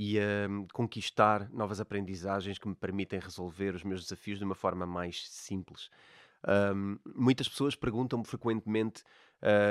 [0.00, 4.54] e a hum, conquistar novas aprendizagens que me permitem resolver os meus desafios de uma
[4.54, 5.90] forma mais simples.
[6.46, 9.02] Um, muitas pessoas perguntam-me frequentemente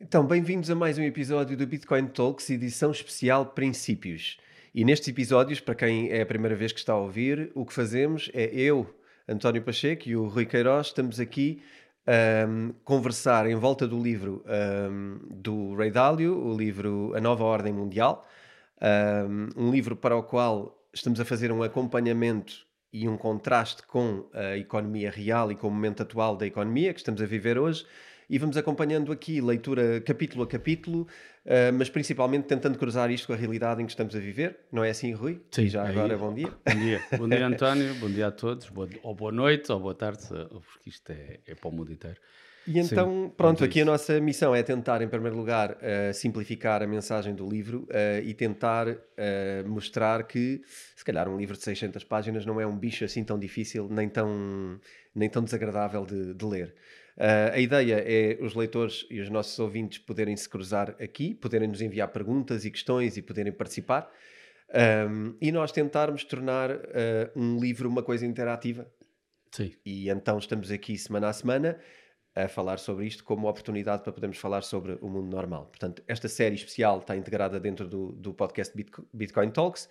[0.00, 4.38] Então, bem-vindos a mais um episódio do Bitcoin Talks, edição especial Princípios.
[4.74, 7.74] E nestes episódios, para quem é a primeira vez que está a ouvir, o que
[7.74, 8.92] fazemos é eu,
[9.28, 11.62] António Pacheco e o Rui Queiroz, estamos aqui
[12.48, 14.44] um, conversar em volta do livro
[14.90, 18.26] um, do Ray Dalio, o livro A Nova Ordem Mundial,
[18.80, 24.28] um, um livro para o qual estamos a fazer um acompanhamento e um contraste com
[24.32, 27.86] a economia real e com o momento atual da economia que estamos a viver hoje
[28.30, 31.02] e vamos acompanhando aqui leitura capítulo a capítulo,
[31.44, 34.60] uh, mas principalmente tentando cruzar isto com a realidade em que estamos a viver.
[34.70, 35.40] Não é assim, Rui?
[35.50, 35.66] Sim.
[35.66, 36.52] Já é agora, bom dia.
[36.64, 37.02] Bom dia.
[37.18, 37.92] Bom dia, António.
[37.96, 38.68] bom dia a todos.
[38.68, 42.20] Boa, ou boa noite, ou boa tarde, porque isto é, é para o mundo inteiro.
[42.70, 46.80] E então, Sim, pronto, aqui a nossa missão é tentar, em primeiro lugar, uh, simplificar
[46.80, 48.96] a mensagem do livro uh, e tentar uh,
[49.66, 50.62] mostrar que,
[50.94, 54.08] se calhar, um livro de 600 páginas não é um bicho assim tão difícil, nem
[54.08, 54.78] tão,
[55.12, 56.72] nem tão desagradável de, de ler.
[57.52, 61.82] A ideia é os leitores e os nossos ouvintes poderem se cruzar aqui, poderem nos
[61.82, 64.10] enviar perguntas e questões e poderem participar.
[65.06, 66.70] Um, e nós tentarmos tornar
[67.36, 68.90] um livro uma coisa interativa.
[69.50, 69.70] Sim.
[69.84, 71.78] E então estamos aqui semana a semana
[72.44, 75.66] a falar sobre isto como oportunidade para podermos falar sobre o mundo normal.
[75.66, 78.74] Portanto, esta série especial está integrada dentro do, do podcast
[79.12, 79.88] Bitcoin Talks.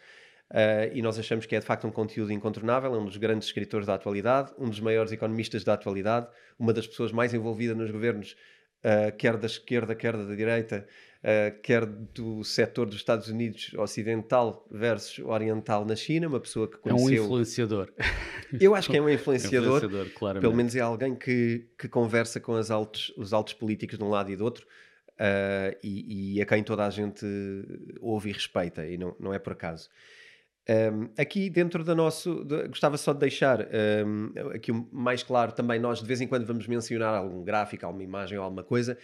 [0.51, 3.47] Uh, e nós achamos que é de facto um conteúdo incontornável, é um dos grandes
[3.47, 6.27] escritores da atualidade, um dos maiores economistas da atualidade,
[6.57, 8.35] uma das pessoas mais envolvidas nos governos,
[8.83, 10.87] uh, quer da esquerda, quer da direita,
[11.23, 16.77] uh, quer do setor dos Estados Unidos ocidental versus oriental na China, uma pessoa que
[16.77, 17.07] conheceu...
[17.07, 17.93] É um influenciador.
[18.59, 20.41] Eu acho que é um influenciador, influenciador claramente.
[20.41, 24.09] pelo menos é alguém que, que conversa com as altos, os altos políticos de um
[24.09, 24.65] lado e do outro,
[25.19, 27.25] Uh, e, e, a quem toda a gente
[27.99, 29.89] ouve e respeita, e não, não é por acaso.
[30.69, 33.67] Um, aqui dentro da nosso, de, gostava só de deixar
[34.05, 38.03] um, aqui mais claro também nós de vez em quando vamos mencionar algum gráfico, alguma
[38.03, 38.97] imagem ou alguma coisa.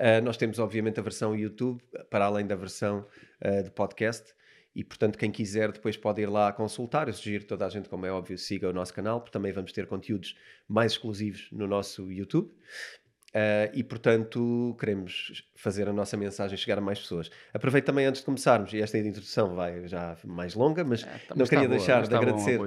[0.00, 3.06] Uh, nós temos obviamente a versão YouTube para além da versão
[3.44, 4.32] uh, de podcast
[4.74, 7.06] e portanto quem quiser depois pode ir lá consultar.
[7.06, 9.72] Eu sugiro toda a gente, como é óbvio, siga o nosso canal porque também vamos
[9.72, 10.34] ter conteúdos
[10.66, 12.50] mais exclusivos no nosso YouTube.
[13.28, 17.30] Uh, e portanto queremos fazer a nossa mensagem chegar a mais pessoas.
[17.52, 21.44] Aproveito também antes de começarmos, e esta introdução vai já mais longa, mas é, não
[21.44, 22.58] queria boa, deixar de agradecer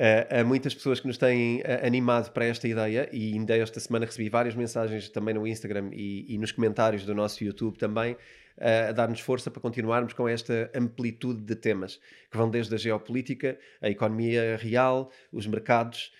[0.00, 3.08] a, a, muitas pessoas que nos têm uh, animado para esta ideia.
[3.12, 7.14] E ainda esta semana recebi várias mensagens também no Instagram e, e nos comentários do
[7.14, 8.14] nosso YouTube também.
[8.56, 12.00] Uh, a dar-nos força para continuarmos com esta amplitude de temas
[12.30, 16.12] que vão desde a geopolítica, a economia real, os mercados,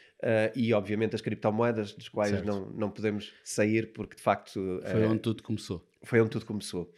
[0.54, 4.80] e obviamente as criptomoedas, dos quais não, não podemos sair porque de facto.
[4.90, 5.86] Foi onde tudo começou.
[6.02, 6.90] Foi onde tudo começou.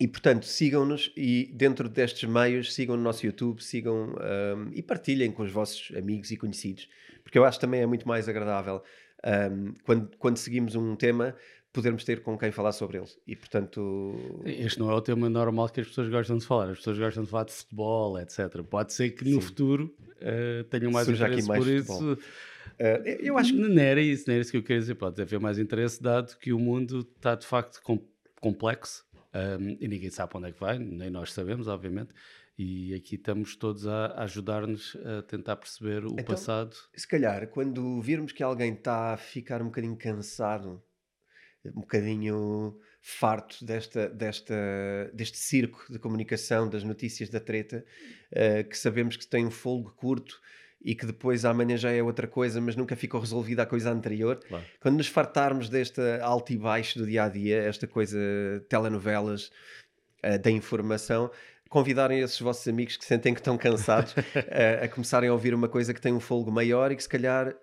[0.00, 5.30] E portanto, sigam-nos e dentro destes meios, sigam no nosso YouTube, sigam um, e partilhem
[5.30, 6.88] com os vossos amigos e conhecidos,
[7.22, 8.82] porque eu acho também é muito mais agradável
[9.24, 11.36] um, quando, quando seguimos um tema
[11.72, 13.18] podermos ter com quem falar sobre eles.
[13.26, 14.14] E portanto.
[14.44, 16.70] Este não é o tema normal que as pessoas gostam de falar.
[16.70, 18.62] As pessoas gostam de falar de futebol, etc.
[18.62, 19.46] Pode ser que no Sim.
[19.46, 22.12] futuro uh, tenham mais Surja interesse mais por futebol.
[22.12, 22.22] isso.
[22.72, 24.94] Uh, eu acho que não era isso, não era isso que eu queria dizer.
[24.96, 27.80] Pode haver mais interesse, dado que o mundo está de facto
[28.40, 32.12] complexo um, e ninguém sabe para onde é que vai, nem nós sabemos, obviamente.
[32.58, 36.76] E aqui estamos todos a ajudar-nos a tentar perceber o então, passado.
[36.94, 40.82] Se calhar, quando virmos que alguém está a ficar um bocadinho cansado,
[41.64, 47.84] um bocadinho farto desta, desta, deste circo de comunicação, das notícias da treta,
[48.32, 50.40] uh, que sabemos que tem um folgo curto
[50.84, 54.40] e que depois amanhã já é outra coisa, mas nunca ficou resolvida a coisa anterior.
[54.48, 54.64] Claro.
[54.80, 58.18] Quando nos fartarmos desta alto e baixo do dia a dia, esta coisa
[58.68, 59.50] telenovelas
[60.24, 61.30] uh, da informação,
[61.68, 65.68] convidarem esses vossos amigos que sentem que estão cansados uh, a começarem a ouvir uma
[65.68, 67.54] coisa que tem um folgo maior e que se calhar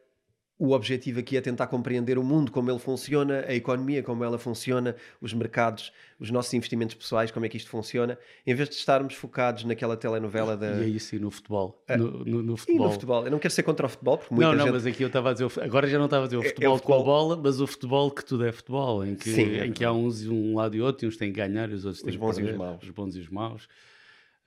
[0.60, 4.38] o objetivo aqui é tentar compreender o mundo, como ele funciona, a economia, como ela
[4.38, 8.76] funciona, os mercados, os nossos investimentos pessoais, como é que isto funciona, em vez de
[8.76, 10.72] estarmos focados naquela telenovela da.
[10.82, 11.82] E é isso, e no futebol.
[11.88, 12.86] Ah, no, no, no, futebol.
[12.86, 13.26] E no futebol.
[13.26, 14.74] Eu não quero ser contra o futebol, porque muita Não, não, gente...
[14.74, 15.50] mas aqui eu estava a dizer.
[15.62, 17.42] Agora já não estava a dizer o futebol, é, é o futebol com a bola,
[17.42, 20.28] mas o futebol que tudo é futebol, em que, Sim, em é que há uns
[20.28, 22.20] um lado e outro, e uns têm que ganhar e os outros têm os que
[22.20, 22.84] bons perder, e os maus.
[22.84, 23.68] Os bons e os maus.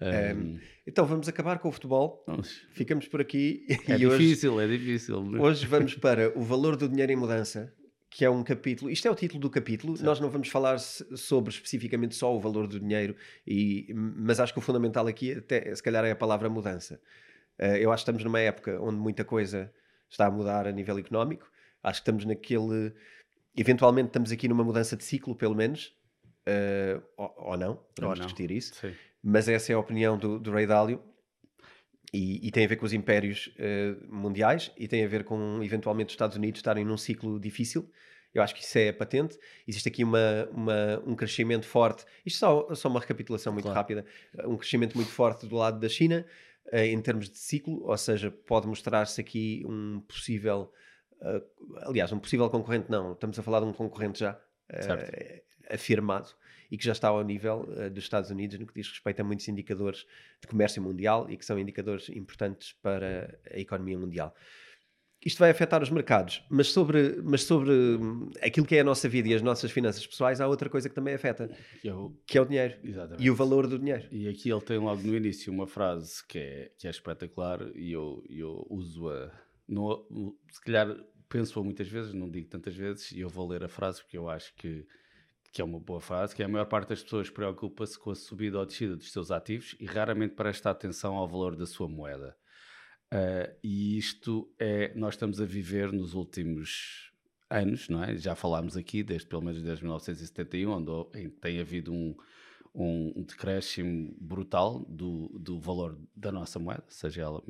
[0.03, 2.25] Um, então vamos acabar com o futebol.
[2.27, 2.67] Vamos.
[2.73, 3.67] Ficamos por aqui.
[3.89, 5.17] É difícil, hoje, é difícil.
[5.41, 7.73] Hoje vamos para o valor do dinheiro em mudança,
[8.11, 8.91] que é um capítulo.
[8.91, 9.97] Isto é o título do capítulo.
[9.97, 10.07] Certo.
[10.07, 13.15] Nós não vamos falar sobre especificamente só o valor do dinheiro,
[13.47, 17.01] e, mas acho que o fundamental aqui, até, se calhar, é a palavra mudança.
[17.61, 19.73] Uh, eu acho que estamos numa época onde muita coisa
[20.11, 21.49] está a mudar a nível económico.
[21.83, 22.93] Acho que estamos naquele.
[23.57, 25.95] Eventualmente estamos aqui numa mudança de ciclo, pelo menos.
[26.49, 28.75] Uh, ou, ou, não, podemos discutir isso.
[28.75, 31.03] Sim mas essa é a opinião do, do Ray Dalio
[32.13, 35.63] e, e, tem a ver com os impérios uh, mundiais e tem a ver com
[35.63, 37.91] eventualmente os Estados Unidos estarem num ciclo difícil.
[38.35, 39.39] Eu acho que isso é patente.
[39.67, 42.05] Existe aqui uma, uma um crescimento forte.
[42.25, 43.79] Isto só, só uma recapitulação muito claro.
[43.79, 44.05] rápida.
[44.45, 46.27] Um crescimento muito forte do lado da China
[46.71, 50.71] uh, em termos de ciclo, ou seja, pode mostrar-se aqui um possível,
[51.21, 52.91] uh, aliás, um possível concorrente.
[52.91, 54.39] Não, estamos a falar de um concorrente já
[55.71, 56.31] afirmado
[56.73, 59.25] e que já está ao nível uh, dos Estados Unidos no que diz respeito a
[59.25, 60.07] muitos indicadores
[60.41, 64.35] de comércio mundial e que são indicadores importantes para a economia mundial.
[65.23, 69.07] Isto vai afetar os mercados, mas sobre, mas sobre hum, aquilo que é a nossa
[69.07, 71.49] vida e as nossas finanças pessoais, há outra coisa que também afeta,
[71.83, 73.23] que é o, que é o dinheiro Exatamente.
[73.23, 74.09] e o valor do dinheiro.
[74.11, 77.93] E aqui ele tem logo no início uma frase que é, que é espetacular e
[77.93, 79.31] eu, eu uso-a,
[80.51, 80.89] se calhar
[81.29, 84.29] penso-a muitas vezes, não digo tantas vezes, e eu vou ler a frase porque eu
[84.29, 84.87] acho que
[85.53, 88.15] que é uma boa fase, que é a maior parte das pessoas preocupa-se com a
[88.15, 92.35] subida ou descida dos seus ativos e raramente presta atenção ao valor da sua moeda.
[93.13, 97.13] Uh, e isto é, nós estamos a viver nos últimos
[97.51, 98.17] anos, não é?
[98.17, 102.17] Já falámos aqui, desde pelo menos desde 1971, onde tem havido um,
[102.75, 107.43] um, decréscimo brutal do, do valor da nossa moeda, seja ela,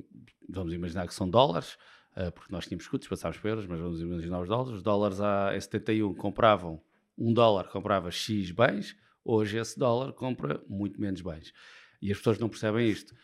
[0.48, 1.78] vamos imaginar que são dólares,
[2.16, 4.72] uh, porque nós tínhamos escudos, passámos por euros, mas vamos imaginar os dólares.
[4.72, 6.82] Os dólares há, em 71 compravam
[7.16, 11.52] um dólar comprava X bens, hoje esse dólar compra muito menos bens.
[12.00, 13.14] E as pessoas não percebem isto.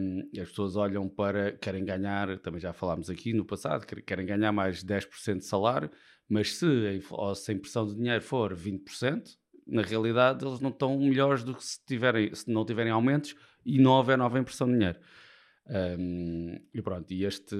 [0.00, 4.50] Um, as pessoas olham para, querem ganhar, também já falámos aqui no passado, querem ganhar
[4.50, 5.90] mais 10% de salário,
[6.28, 11.54] mas se a, impressão de dinheiro for 20%, na realidade eles não estão melhores do
[11.54, 14.98] que se, tiverem, se não tiverem aumentos e não houver nova impressão de dinheiro.
[15.70, 17.54] Um, e pronto, e este,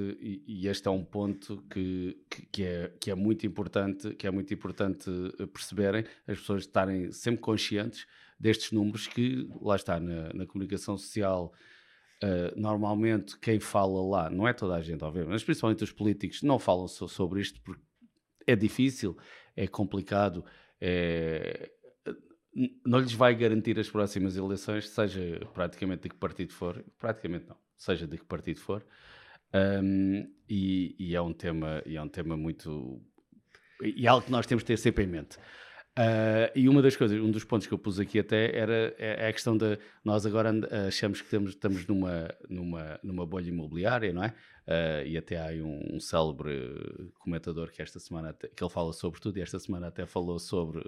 [0.46, 4.30] e, este é um ponto que, que, que, é, que é muito importante, que é
[4.30, 8.06] muito importante eh, perceberem, as pessoas estarem sempre conscientes
[8.40, 11.52] destes números que, lá está, na, na comunicação social,
[12.24, 16.42] uh, normalmente quem fala lá, não é toda a gente, obviamente, mas principalmente os políticos,
[16.42, 17.82] não falam so, sobre isto porque
[18.46, 19.18] é difícil,
[19.54, 20.42] é complicado,
[20.80, 21.70] é,
[22.86, 27.67] não lhes vai garantir as próximas eleições, seja praticamente de que partido for, praticamente não
[27.78, 28.85] seja de que partido for,
[29.54, 33.00] um, e, e, é um tema, e é um tema muito.
[33.82, 35.38] e é algo que nós temos de ter sempre em mente.
[35.99, 39.25] Uh, e uma das coisas, um dos pontos que eu pus aqui até era é,
[39.25, 40.52] é a questão de nós agora
[40.87, 44.33] achamos que estamos, estamos numa, numa, numa bolha imobiliária, não é?
[44.69, 48.93] Uh, e até há um, um, célebre comentador que esta semana até, que ele fala
[48.93, 50.81] sobre tudo e esta semana até falou sobre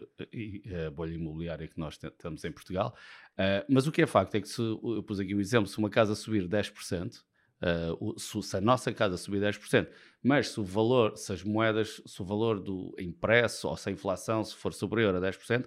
[0.86, 2.94] a bolha imobiliária que nós temos em Portugal.
[3.32, 5.78] Uh, mas o que é facto é que se eu pus aqui um exemplo, se
[5.78, 7.22] uma casa subir 10%,
[7.62, 9.86] Uh, se, a nossa casa subir 10%,
[10.22, 13.92] mas se o valor, se as moedas, se o valor do impresso ou se a
[13.92, 15.66] inflação se for superior a 10%,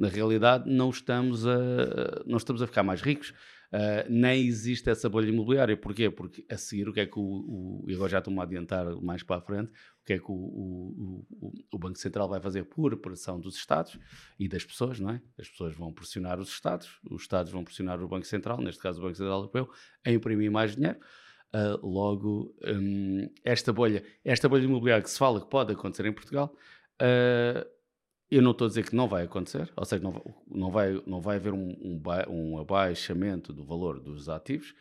[0.00, 3.34] na realidade não estamos a, não estamos a ficar mais ricos.
[3.72, 5.76] Uh, nem existe essa bolha imobiliária.
[5.76, 6.10] Porquê?
[6.10, 8.84] Porque a seguir o que é que o, o e agora já estou-me a adiantar
[8.96, 11.24] mais para a frente, o que é que o, o,
[11.70, 13.96] o, Banco Central vai fazer por pressão dos Estados
[14.38, 15.22] e das pessoas, não é?
[15.38, 18.98] As pessoas vão pressionar os Estados, os Estados vão pressionar o Banco Central, neste caso
[18.98, 19.70] o Banco Central Europeu,
[20.04, 20.98] a imprimir mais dinheiro.
[21.54, 26.12] Uh, logo um, esta bolha, esta bolha imobiliária que se fala que pode acontecer em
[26.12, 26.54] Portugal,
[27.00, 27.66] uh,
[28.30, 31.20] eu não estou a dizer que não vai acontecer, ou seja, não, não, vai, não
[31.20, 34.74] vai haver um, um, um abaixamento do valor dos ativos,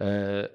[0.00, 0.50] uh,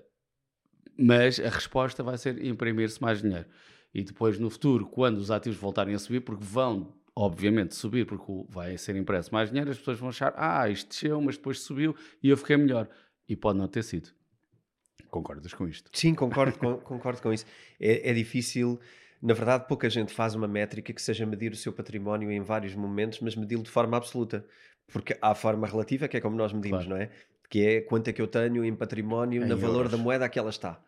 [0.97, 3.47] mas a resposta vai ser imprimir-se mais dinheiro.
[3.93, 8.25] E depois, no futuro, quando os ativos voltarem a subir, porque vão, obviamente, subir, porque
[8.49, 11.95] vai ser impresso mais dinheiro, as pessoas vão achar, ah, isto desceu, mas depois subiu
[12.21, 12.87] e eu fiquei melhor.
[13.27, 14.09] E pode não ter sido.
[15.15, 15.89] Concordas com isto?
[15.93, 17.45] Sim, concordo com, concordo com isso.
[17.79, 18.79] É, é difícil
[19.21, 22.75] na verdade, pouca gente faz uma métrica que seja medir o seu património em vários
[22.75, 24.45] momentos, mas medi-lo de forma absoluta.
[24.87, 26.89] Porque há a forma relativa, que é como nós medimos, claro.
[26.89, 27.09] não é?
[27.49, 30.29] Que é quanto é que eu tenho em património em no valor da moeda a
[30.29, 30.79] que ela está.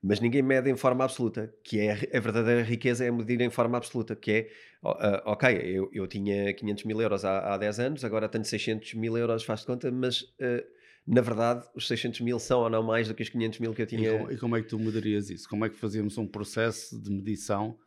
[0.00, 3.76] Mas ninguém mede em forma absoluta, que é a verdadeira riqueza é medir em forma
[3.76, 4.48] absoluta, que é,
[4.82, 8.94] uh, ok, eu, eu tinha 500 mil euros há, há 10 anos, agora tenho 600
[8.94, 10.64] mil euros, faz de conta, mas uh,
[11.06, 13.82] na verdade, os 600 mil são ou não mais do que os 500 mil que
[13.82, 14.08] eu tinha.
[14.08, 15.48] E como, e como é que tu medirias isso?
[15.48, 17.78] Como é que fazíamos um processo de medição?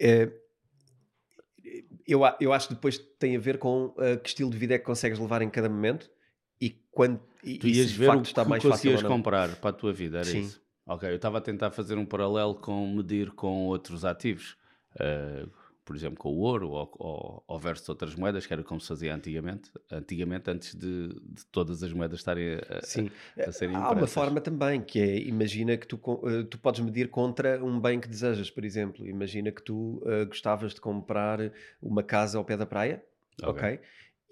[0.00, 0.32] É,
[2.06, 4.78] eu, eu acho que depois tem a ver com uh, que estilo de vida é
[4.78, 6.08] que consegues levar em cada momento
[6.60, 7.20] e quando.
[7.42, 10.26] E, tu ias ver o que está mais conseguias comprar para a tua vida, era
[10.26, 10.40] Sim.
[10.40, 10.62] isso?
[10.86, 14.56] Ok, eu estava a tentar fazer um paralelo com medir com outros ativos.
[14.94, 15.50] Uh,
[15.84, 18.88] por exemplo, com o ouro ou, ou, ou versus outras moedas, que era como se
[18.88, 23.10] fazia antigamente, antigamente antes de, de todas as moedas estarem a, Sim.
[23.38, 26.80] a, a serem Há uma forma também, que é, imagina que tu, uh, tu podes
[26.80, 29.06] medir contra um bem que desejas, por exemplo.
[29.06, 31.38] Imagina que tu uh, gostavas de comprar
[31.82, 33.04] uma casa ao pé da praia,
[33.42, 33.50] ok?
[33.50, 33.80] okay?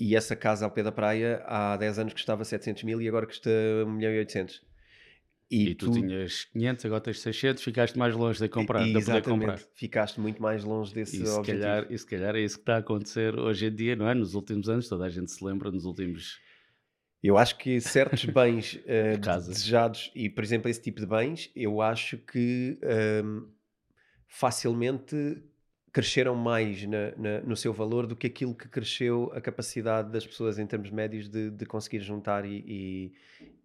[0.01, 3.27] E essa casa ao pé da praia há 10 anos custava 700 mil e agora
[3.27, 3.51] custa
[3.87, 4.72] 1 milhão e 800
[5.53, 8.95] e, e tu, tu, tinhas 500, agora tens 600, ficaste mais longe de comprar, e,
[8.95, 9.59] de poder comprar.
[9.75, 11.63] Ficaste muito mais longe desse e se objetivo.
[11.63, 14.15] Calhar, e se calhar é isso que está a acontecer hoje em dia, não é?
[14.15, 16.41] Nos últimos anos, toda a gente se lembra, nos últimos...
[17.23, 21.83] Eu acho que certos bens uh, desejados, e por exemplo esse tipo de bens, eu
[21.83, 22.79] acho que
[23.23, 23.47] um,
[24.27, 25.43] facilmente
[25.93, 30.27] cresceram mais na, na, no seu valor do que aquilo que cresceu a capacidade das
[30.27, 33.13] pessoas em termos médios de, de conseguir juntar e, e,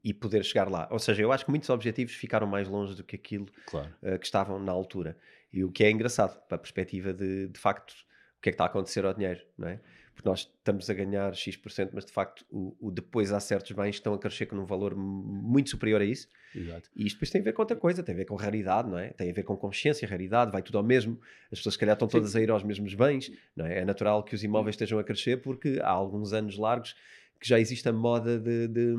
[0.10, 0.88] e, poder chegar lá.
[0.92, 3.94] Ou seja, eu acho que muitos objetivos ficaram mais longe do que aquilo claro.
[4.02, 5.18] uh, que estavam na altura.
[5.52, 7.92] E o que é engraçado, para a perspectiva de, de facto,
[8.38, 9.80] o que é que está a acontecer ao dinheiro, não é?
[10.18, 13.92] porque nós estamos a ganhar X%, mas de facto o, o, depois há certos bens
[13.92, 16.28] que estão a crescer com um valor muito superior a isso.
[16.56, 16.90] Exato.
[16.96, 18.98] E isto depois tem a ver com outra coisa, tem a ver com raridade, não
[18.98, 19.10] é?
[19.10, 21.20] Tem a ver com consciência, raridade, vai tudo ao mesmo.
[21.52, 22.40] As pessoas, se calhar, estão todas Sim.
[22.40, 23.82] a ir aos mesmos bens, não é?
[23.82, 26.96] É natural que os imóveis estejam a crescer porque há alguns anos largos
[27.40, 28.96] que já existe a moda de, de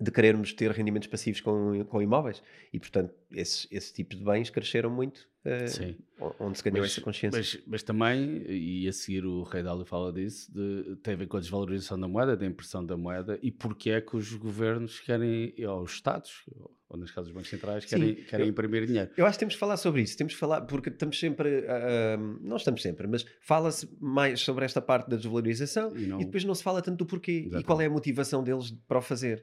[0.00, 4.50] de querermos ter rendimentos passivos com, com imóveis e portanto esse, esse tipo de bens
[4.50, 9.24] cresceram muito uh, onde se ganhou mas, essa consciência mas, mas, também, e a seguir
[9.24, 12.46] o Rei Dálio fala disso de, tem a ver com a desvalorização da moeda, da
[12.46, 16.44] impressão da moeda e porque é que os governos querem, ou os Estados
[16.92, 19.10] ou nas casas os bancos centrais querem, Sim, querem eu, imprimir dinheiro.
[19.16, 22.38] Eu acho que temos que falar sobre isso, temos que falar, porque estamos sempre, uh,
[22.42, 26.44] não estamos sempre, mas fala-se mais sobre esta parte da desvalorização e, não, e, depois
[26.44, 27.62] não se fala tanto do porquê Exatamente.
[27.62, 29.42] e qual é a motivação deles para o fazer.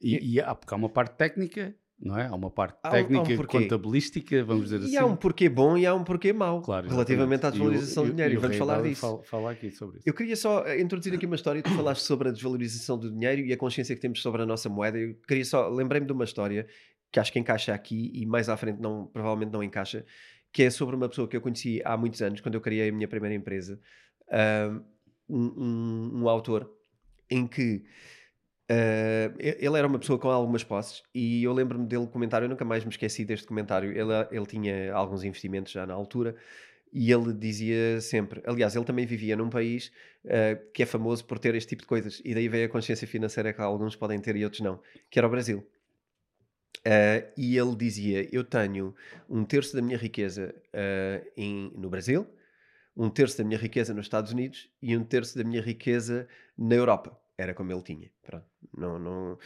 [0.00, 2.26] E, e há, porque há uma parte técnica, não é?
[2.26, 4.92] Há uma parte há técnica, um, um contabilística, vamos dizer e assim.
[4.92, 8.12] E há um porquê bom e há um porquê mau, claro, relativamente à desvalorização do
[8.12, 8.34] dinheiro.
[8.34, 9.20] E, vamos falar disso.
[9.24, 10.08] Fala, aqui sobre isso.
[10.08, 11.60] Eu queria só eh, introduzir aqui uma história.
[11.60, 14.68] Tu falaste sobre a desvalorização do dinheiro e a consciência que temos sobre a nossa
[14.68, 14.96] moeda.
[14.96, 16.66] Eu queria só, lembrei-me de uma história
[17.10, 20.04] que acho que encaixa aqui e mais à frente não, provavelmente não encaixa,
[20.52, 22.92] que é sobre uma pessoa que eu conheci há muitos anos, quando eu criei a
[22.92, 23.80] minha primeira empresa,
[25.28, 26.70] um, um, um autor
[27.30, 27.84] em que
[28.70, 32.66] Uh, ele era uma pessoa com algumas posses e eu lembro-me dele comentar, eu nunca
[32.66, 33.90] mais me esqueci deste comentário.
[33.90, 36.36] Ele, ele tinha alguns investimentos já na altura
[36.92, 39.90] e ele dizia sempre, aliás, ele também vivia num país
[40.24, 43.06] uh, que é famoso por ter este tipo de coisas, e daí veio a consciência
[43.06, 45.66] financeira que alguns podem ter e outros não, que era o Brasil.
[46.78, 48.94] Uh, e ele dizia: Eu tenho
[49.28, 50.54] um terço da minha riqueza
[51.36, 52.26] em, no Brasil,
[52.96, 56.74] um terço da minha riqueza nos Estados Unidos e um terço da minha riqueza na
[56.74, 58.10] Europa era como ele tinha.
[58.22, 58.44] Pronto.
[58.76, 59.38] Não, não,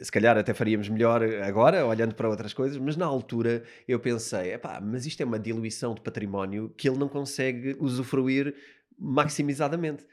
[0.00, 4.52] se calhar até faríamos melhor agora, olhando para outras coisas, mas na altura eu pensei,
[4.52, 8.54] epá, mas isto é uma diluição de património que ele não consegue usufruir
[8.98, 10.06] maximizadamente.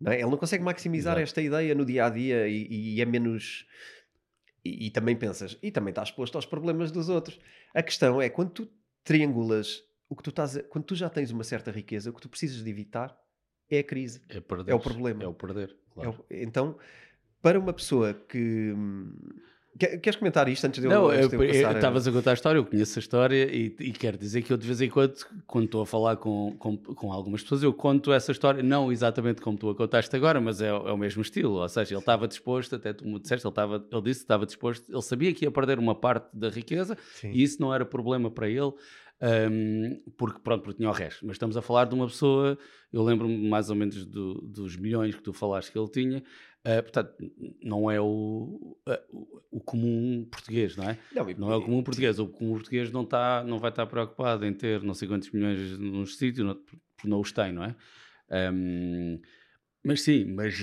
[0.00, 0.16] Não é?
[0.16, 1.22] Ele não consegue maximizar Exato.
[1.22, 3.64] esta ideia no dia a dia e, e é menos.
[4.64, 7.38] E, e, também pensas, e também estás exposto aos problemas dos outros.
[7.72, 8.68] A questão é quando tu
[9.04, 12.20] triangulas o que tu estás, a, quando tu já tens uma certa riqueza, o que
[12.20, 13.16] tu precisas de evitar
[13.70, 14.20] é a crise.
[14.28, 15.22] É, perder, é o problema.
[15.22, 15.76] É o perder.
[15.94, 16.24] Claro.
[16.30, 16.76] É então,
[17.40, 18.74] para uma pessoa que,
[19.78, 21.76] Queres comentar isto antes de eu, não, eu passar?
[21.76, 22.10] Estavas a...
[22.10, 24.66] a contar a história, eu conheço a história e, e quero dizer que eu de
[24.66, 25.14] vez em quando,
[25.46, 29.40] quando estou a falar com, com, com, algumas pessoas, eu conto essa história, não exatamente
[29.40, 31.54] como tu a contaste agora, mas é, é o mesmo estilo.
[31.54, 34.44] Ou seja, ele estava disposto, até tu me disseste, ele, estava, ele disse que estava
[34.44, 37.30] disposto, ele sabia que ia perder uma parte da riqueza Sim.
[37.30, 38.72] e isso não era problema para ele.
[39.22, 41.24] Um, porque pronto, porque tinha o resto.
[41.24, 42.58] Mas estamos a falar de uma pessoa,
[42.92, 46.22] eu lembro-me mais ou menos do, dos milhões que tu falaste que ele tinha,
[46.64, 47.12] Uh, portanto,
[47.60, 50.98] não é o, uh, o comum português, não é?
[51.12, 52.20] Não, e, não é o comum português.
[52.20, 55.76] O comum português não, tá, não vai estar preocupado em ter não sei quantos milhões
[55.76, 56.56] num sítio, não,
[57.02, 57.74] não os tem, não é?
[58.52, 59.20] Um,
[59.84, 60.54] mas sim, mas,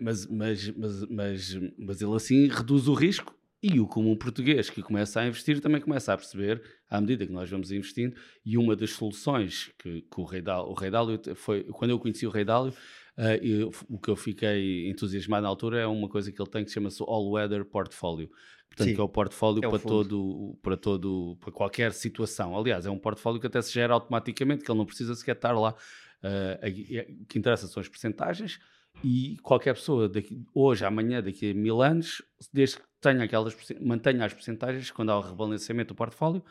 [0.00, 4.82] mas, mas, mas, mas, mas ele assim reduz o risco e o comum português que
[4.82, 8.76] começa a investir também começa a perceber, à medida que nós vamos investindo, e uma
[8.76, 12.30] das soluções que, que o, Rei Dálio, o Rei Dálio foi, quando eu conheci o
[12.30, 12.72] Rei Dálio,
[13.18, 16.64] Uh, e o que eu fiquei entusiasmado na altura é uma coisa que ele tem
[16.64, 18.30] que chama-se All Weather Portfolio.
[18.68, 22.56] Portanto, Sim, que é o portfólio é para, todo, para todo, para qualquer situação.
[22.56, 25.50] Aliás, é um portfólio que até se gera automaticamente, que ele não precisa sequer estar
[25.50, 25.74] lá.
[26.22, 28.60] Uh, o que interessa são as percentagens
[29.02, 32.22] e qualquer pessoa daqui, hoje, amanhã, daqui a mil anos,
[32.52, 36.42] desde que tenha aquelas, mantenha as percentagens, quando há o rebalanceamento do portfólio,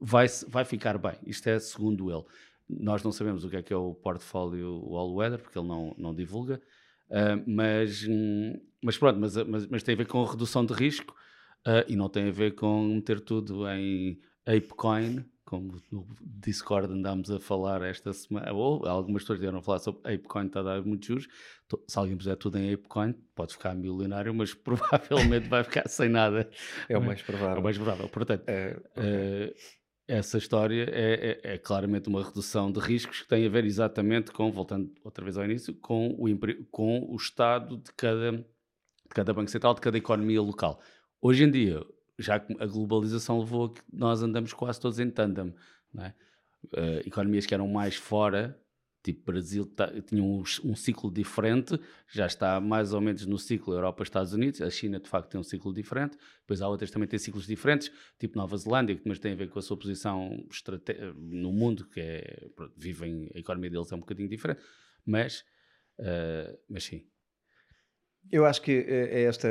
[0.00, 1.14] vai, vai ficar bem.
[1.26, 2.24] Isto é segundo ele.
[2.68, 5.94] Nós não sabemos o que é que é o portfólio All Weather, porque ele não,
[5.96, 6.60] não divulga,
[7.08, 11.14] uh, mas, hum, mas pronto, mas, mas, mas, tem a ver com redução de risco
[11.66, 17.30] uh, e não tem a ver com meter tudo em ApeCoin, como no Discord andámos
[17.30, 20.82] a falar esta semana, ou algumas pessoas vieram a falar sobre ApeCoin, está a dar
[20.82, 21.26] muitos juros.
[21.86, 26.50] Se alguém puser tudo em ApeCoin, pode ficar milionário, mas provavelmente vai ficar sem nada.
[26.86, 27.56] É o mais provável.
[27.56, 28.08] É o mais provável.
[28.10, 29.48] Portanto, é, okay.
[29.48, 29.54] uh,
[30.06, 34.30] essa história é, é, é, claramente uma redução de riscos que tem a ver exatamente
[34.30, 36.26] com, voltando outra vez ao início, com o,
[36.70, 40.78] com o estado de cada, de cada banco central, de cada economia local.
[41.22, 41.82] Hoje em dia,
[42.18, 45.54] já a globalização levou a que nós andamos quase todos em tandem.
[45.98, 46.08] É?
[46.74, 48.60] Uh, economias que eram mais fora
[49.08, 51.80] Tipo, Brasil tá, tinha um, um, ciclo diferente,
[52.12, 54.60] já está mais ou menos no ciclo Europa-Estados Unidos.
[54.60, 56.18] A China, de facto, tem um ciclo diferente.
[56.40, 59.36] Depois há outras que também têm ciclos diferentes, tipo Nova Zelândia, que mas tem a
[59.36, 60.44] ver com a sua posição
[61.16, 64.60] no mundo, que é, vivem, a economia deles é um bocadinho diferente.
[65.06, 65.44] Mas,
[66.00, 67.06] uh, mas sim.
[68.30, 69.48] Eu acho que eh, é esta,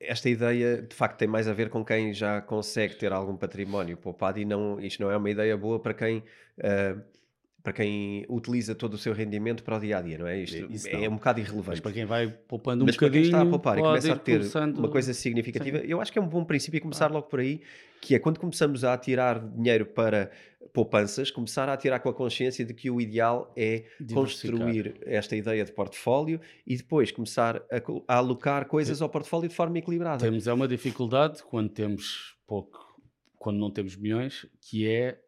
[0.00, 3.96] esta ideia, de facto, tem mais a ver com quem já consegue ter algum património
[3.96, 6.18] poupado e não, isto não é uma ideia boa para quem...
[6.58, 7.16] Uh,
[7.66, 10.40] para quem utiliza todo o seu rendimento para o dia a dia, não é?
[10.40, 11.70] Isto é, é um bocado irrelevante.
[11.70, 14.12] Mas para quem vai poupando um Mas bocadinho, para quem está a poupar e começa
[14.12, 14.78] a ter começando...
[14.78, 15.86] uma coisa significativa, Sim.
[15.88, 17.14] eu acho que é um bom princípio começar ah.
[17.14, 17.60] logo por aí,
[18.00, 20.30] que é quando começamos a atirar dinheiro para
[20.72, 23.82] poupanças, começar a atirar com a consciência de que o ideal é
[24.14, 29.56] construir esta ideia de portfólio e depois começar a, a alocar coisas ao portfólio de
[29.56, 30.24] forma equilibrada.
[30.24, 32.78] Temos é uma dificuldade quando temos pouco,
[33.34, 35.18] quando não temos milhões, que é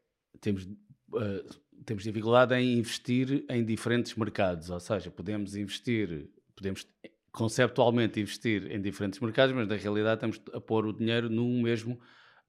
[0.40, 6.86] temos uh, temos dificuldade em investir em diferentes mercados, ou seja, podemos investir, podemos
[7.32, 11.94] conceptualmente investir em diferentes mercados, mas na realidade estamos a pôr o dinheiro no mesmo,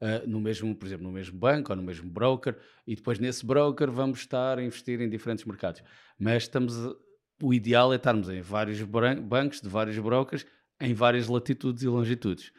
[0.02, 3.46] uh, no mesmo, por exemplo, no mesmo banco ou no mesmo broker, e depois nesse
[3.46, 5.84] broker vamos estar a investir em diferentes mercados.
[6.18, 6.74] Mas estamos,
[7.42, 10.46] o ideal é estarmos em vários bancos, de vários brokers,
[10.82, 12.52] em várias latitudes e longitudes,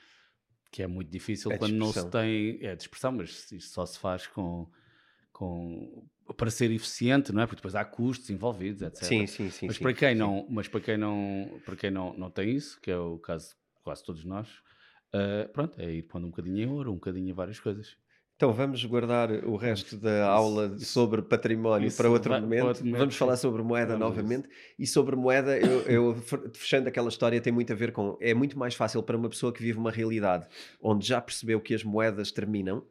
[0.71, 3.99] que é muito difícil é quando não se tem, é dispersão, mas isso só se
[3.99, 4.71] faz com,
[5.33, 7.47] com para ser eficiente, não é?
[7.47, 9.05] Porque depois há custos envolvidos, etc.
[9.05, 9.67] Sim, sim, sim.
[9.67, 10.19] Mas para quem sim.
[10.19, 13.51] não, mas para quem não, para quem não, não tem isso, que é o caso
[13.51, 14.49] de quase todos nós,
[15.15, 17.97] uh, pronto, é ir pondo um bocadinho em ouro, um bocadinho em várias coisas.
[18.37, 22.83] Então vamos guardar o resto da aula sobre património isso, para outro vai, momento.
[22.91, 24.49] Vamos falar sobre moeda novamente.
[24.49, 24.75] Isso.
[24.79, 26.17] E sobre moeda, eu, eu,
[26.55, 28.17] fechando aquela história, tem muito a ver com.
[28.19, 30.47] É muito mais fácil para uma pessoa que vive uma realidade
[30.81, 32.83] onde já percebeu que as moedas terminam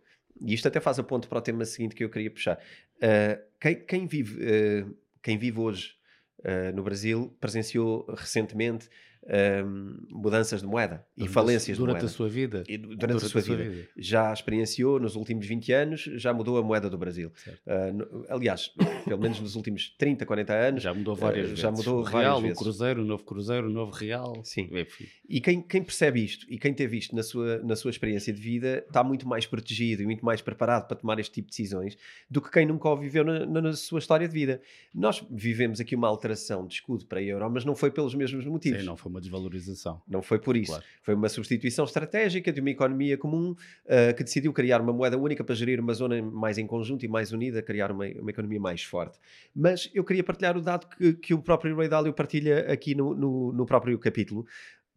[0.41, 2.59] e isto até faz a ponto para o tema seguinte que eu queria puxar.
[3.01, 5.93] Uh, quem, quem, vive, uh, quem vive hoje
[6.39, 8.89] uh, no Brasil presenciou recentemente
[9.27, 12.13] um, mudanças de moeda e durante falências durante de moeda.
[12.13, 12.63] a sua vida.
[12.67, 13.69] E durante, durante a, sua, a sua vida.
[13.69, 13.87] vida.
[13.97, 17.31] Já experienciou nos últimos 20 anos, já mudou a moeda do Brasil.
[17.65, 18.71] Uh, aliás,
[19.05, 20.83] pelo menos nos últimos 30, 40 anos.
[20.83, 21.59] Já mudou várias uh, vezes.
[21.59, 22.57] Já mudou o real, vezes.
[22.57, 24.41] o cruzeiro, o novo cruzeiro, o novo real.
[24.43, 24.69] Sim.
[24.71, 25.05] Enfim.
[25.27, 28.41] E quem, quem percebe isto e quem teve isto na sua, na sua experiência de
[28.41, 31.97] vida está muito mais protegido e muito mais preparado para tomar este tipo de decisões
[32.29, 34.61] do que quem nunca o viveu na, na sua história de vida.
[34.93, 38.45] Nós vivemos aqui uma alteração de escudo para a euro, mas não foi pelos mesmos
[38.45, 38.79] motivos.
[38.79, 40.01] Sim, não foi uma desvalorização.
[40.07, 40.71] Não foi por isso.
[40.71, 40.85] Claro.
[41.01, 45.43] Foi uma substituição estratégica de uma economia comum uh, que decidiu criar uma moeda única
[45.43, 48.83] para gerir uma zona mais em conjunto e mais unida, criar uma, uma economia mais
[48.83, 49.17] forte.
[49.55, 53.13] Mas eu queria partilhar o dado que, que o próprio Ray Dalio partilha aqui no,
[53.13, 54.45] no, no próprio capítulo.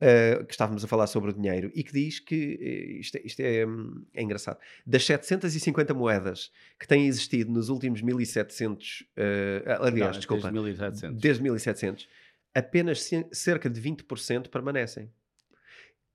[0.02, 3.20] uh, que estávamos a falar sobre o dinheiro, e que diz que, eh, isto, é,
[3.24, 9.84] isto é, hum, é, engraçado, das 750 moedas que têm existido nos últimos 1700, uh,
[9.84, 11.20] aliás, Não, desculpa, desde 1700.
[11.20, 12.08] desde 1700,
[12.54, 15.10] apenas cerca de 20% permanecem.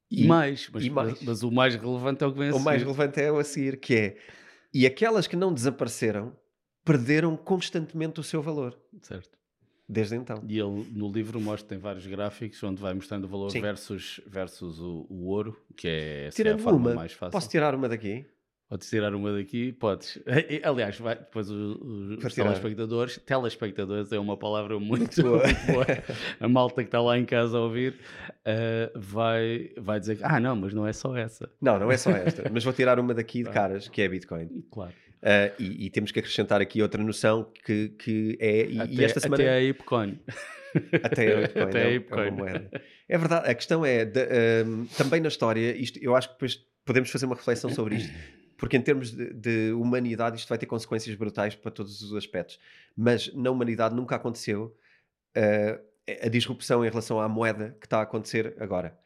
[0.10, 1.10] E, mais, mas, e mais.
[1.10, 2.62] Mas, mas, o mais relevante é o que vem a o seguir.
[2.62, 4.18] O mais relevante é o a seguir, que é,
[4.74, 6.36] e aquelas que não desapareceram,
[6.86, 8.80] perderam constantemente o seu valor.
[9.02, 9.38] Certo.
[9.90, 10.44] Desde então.
[10.48, 14.80] E ele no livro mostra, tem vários gráficos onde vai mostrando o valor versus, versus
[14.80, 17.32] o, o, ouro, que é, é a forma uma, mais fácil.
[17.32, 18.26] Posso tirar uma daqui?
[18.70, 19.72] Podes tirar uma daqui?
[19.72, 20.20] Podes.
[20.64, 25.44] Aliás, vai, depois os, os telespectadores, telespectadores é uma palavra muito, boa.
[25.68, 25.86] Boa.
[26.38, 30.56] a malta que está lá em casa a ouvir uh, vai, vai dizer ah, não,
[30.58, 31.50] mas não é só essa.
[31.62, 32.50] Não, não é só esta.
[32.52, 34.66] mas vou tirar uma daqui de caras, que é Bitcoin.
[34.70, 34.94] Claro.
[35.18, 38.68] Uh, e, e, temos que acrescentar aqui outra noção que, que é.
[38.68, 39.44] E, até, e esta semana.
[39.44, 40.20] Até a Ipcoin.
[41.02, 41.64] Até a Ipcoin.
[41.64, 42.28] até a Ipcoin.
[42.28, 42.82] É, moeda.
[43.10, 44.20] é verdade, a questão é, de,
[44.66, 48.14] um, também na história, isto, eu acho que depois podemos fazer uma reflexão sobre isto,
[48.58, 52.60] porque em termos de, de, humanidade isto vai ter consequências brutais para todos os aspectos.
[52.96, 54.76] Mas na humanidade nunca aconteceu
[55.38, 55.88] uh,
[56.24, 58.98] a disrupção em relação à moeda que está a acontecer agora.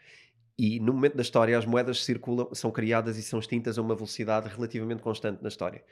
[0.57, 3.95] E no momento da história, as moedas circulam, são criadas e são extintas a uma
[3.95, 5.83] velocidade relativamente constante na história.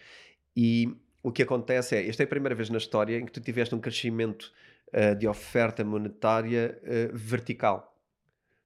[0.55, 3.41] E o que acontece é, esta é a primeira vez na história em que tu
[3.41, 4.53] tiveste um crescimento
[4.93, 7.97] uh, de oferta monetária uh, vertical.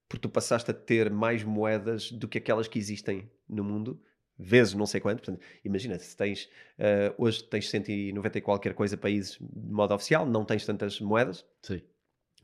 [0.08, 4.00] Porque tu passaste a ter mais moedas do que aquelas que existem no mundo,
[4.38, 5.22] vezes não sei quanto.
[5.22, 6.44] Portanto, imagina, se tens,
[6.78, 11.44] uh, hoje tens 190 e qualquer coisa países de modo oficial, não tens tantas moedas.
[11.62, 11.82] Sim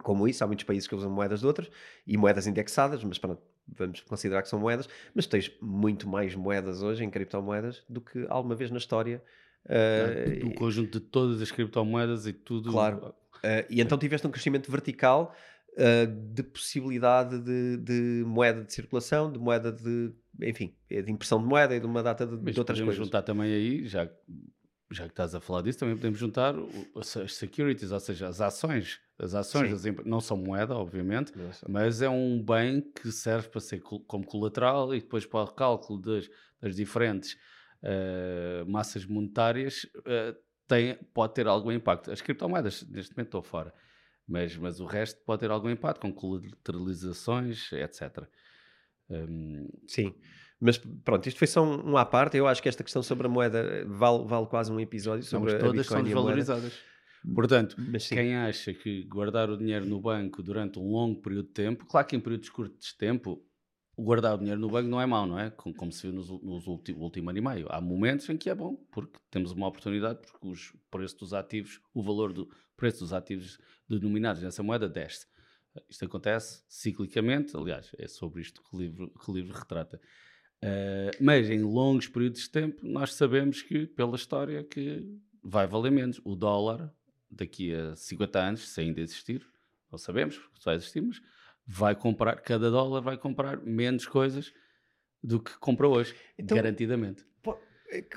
[0.03, 1.70] como isso, há muitos países que usam moedas de outras
[2.07, 6.83] e moedas indexadas, mas pronto, vamos considerar que são moedas, mas tens muito mais moedas
[6.83, 9.22] hoje em criptomoedas do que alguma vez na história.
[9.66, 12.70] Uh, o conjunto de todas as criptomoedas e tudo.
[12.70, 13.14] Claro.
[13.37, 15.35] Uh, e então tiveste um crescimento vertical
[15.81, 20.12] uh, de possibilidade de, de, moeda de circulação, de moeda de,
[20.43, 23.07] enfim, de impressão de moeda e de uma data de, mas de outras podemos coisas.
[23.07, 24.09] juntar também aí, já
[24.93, 26.53] já que estás a falar disso, também podemos juntar
[26.97, 29.01] as securities, ou seja, as ações.
[29.16, 31.33] As ações das não são moeda, obviamente,
[31.69, 36.01] mas é um bem que serve para ser como colateral e depois para o cálculo
[36.01, 36.29] das,
[36.61, 37.37] das diferentes
[37.83, 42.11] uh, massas monetárias uh, tem, pode ter algum impacto.
[42.11, 43.75] As criptomoedas, neste momento, estão fora,
[44.31, 48.25] mas, mas o resto pode ter algum impacto com colateralizações, etc.
[49.11, 50.14] Um, Sim.
[50.61, 52.37] Mas pronto, isto foi só um, um à parte.
[52.37, 55.59] Eu acho que esta questão sobre a moeda vale, vale quase um episódio sobre Não,
[55.59, 56.79] todas a Bitcoin são desvalorizadas.
[57.35, 57.77] Portanto,
[58.09, 62.07] quem acha que guardar o dinheiro no banco durante um longo período de tempo, claro
[62.07, 63.45] que em períodos curtos de tempo,
[63.99, 65.51] guardar o dinheiro no banco não é mau, não é?
[65.51, 67.66] Como, como se viu nos, nos último, último ano e meio.
[67.69, 71.81] Há momentos em que é bom, porque temos uma oportunidade, porque os preços dos ativos,
[71.93, 72.49] o valor do
[72.81, 75.27] preço dos ativos denominados nessa moeda desce.
[75.88, 80.01] Isto acontece ciclicamente, aliás, é sobre isto que o livro, que o livro retrata.
[80.62, 85.07] Uh, mas em longos períodos de tempo nós sabemos que, pela história, que
[85.43, 86.21] vai valer menos.
[86.25, 86.93] O dólar,
[87.31, 89.47] daqui a 50 anos, se ainda existir,
[89.93, 91.23] não sabemos, porque só existimos,
[91.66, 94.53] vai comprar, cada dólar vai comprar menos coisas
[95.23, 97.23] do que compra hoje, então, garantidamente.
[97.47, 97.53] É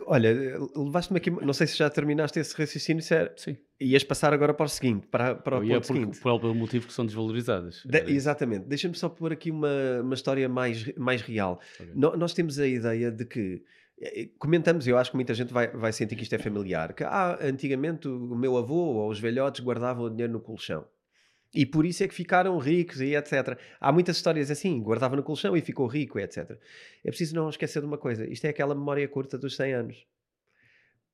[0.05, 3.57] olha, levaste-me aqui, não sei se já terminaste esse raciocínio, se era, Sim.
[3.79, 6.19] ias passar agora para o seguinte, para, para o ponto seguinte.
[6.19, 7.81] Por, pelo motivo que são desvalorizadas.
[7.86, 8.65] De, exatamente.
[8.65, 11.59] Deixa-me só pôr aqui uma, uma história mais, mais real.
[11.79, 11.93] Okay.
[11.95, 13.63] No, nós temos a ideia de que,
[13.99, 17.03] eh, comentamos, eu acho que muita gente vai, vai sentir que isto é familiar, que
[17.03, 20.86] ah, antigamente o meu avô ou os velhotes guardavam o dinheiro no colchão.
[21.53, 23.57] E por isso é que ficaram ricos e etc.
[23.79, 26.57] Há muitas histórias assim, guardava no colchão e ficou rico, etc.
[27.03, 30.07] É preciso não esquecer de uma coisa: isto é aquela memória curta dos 100 anos.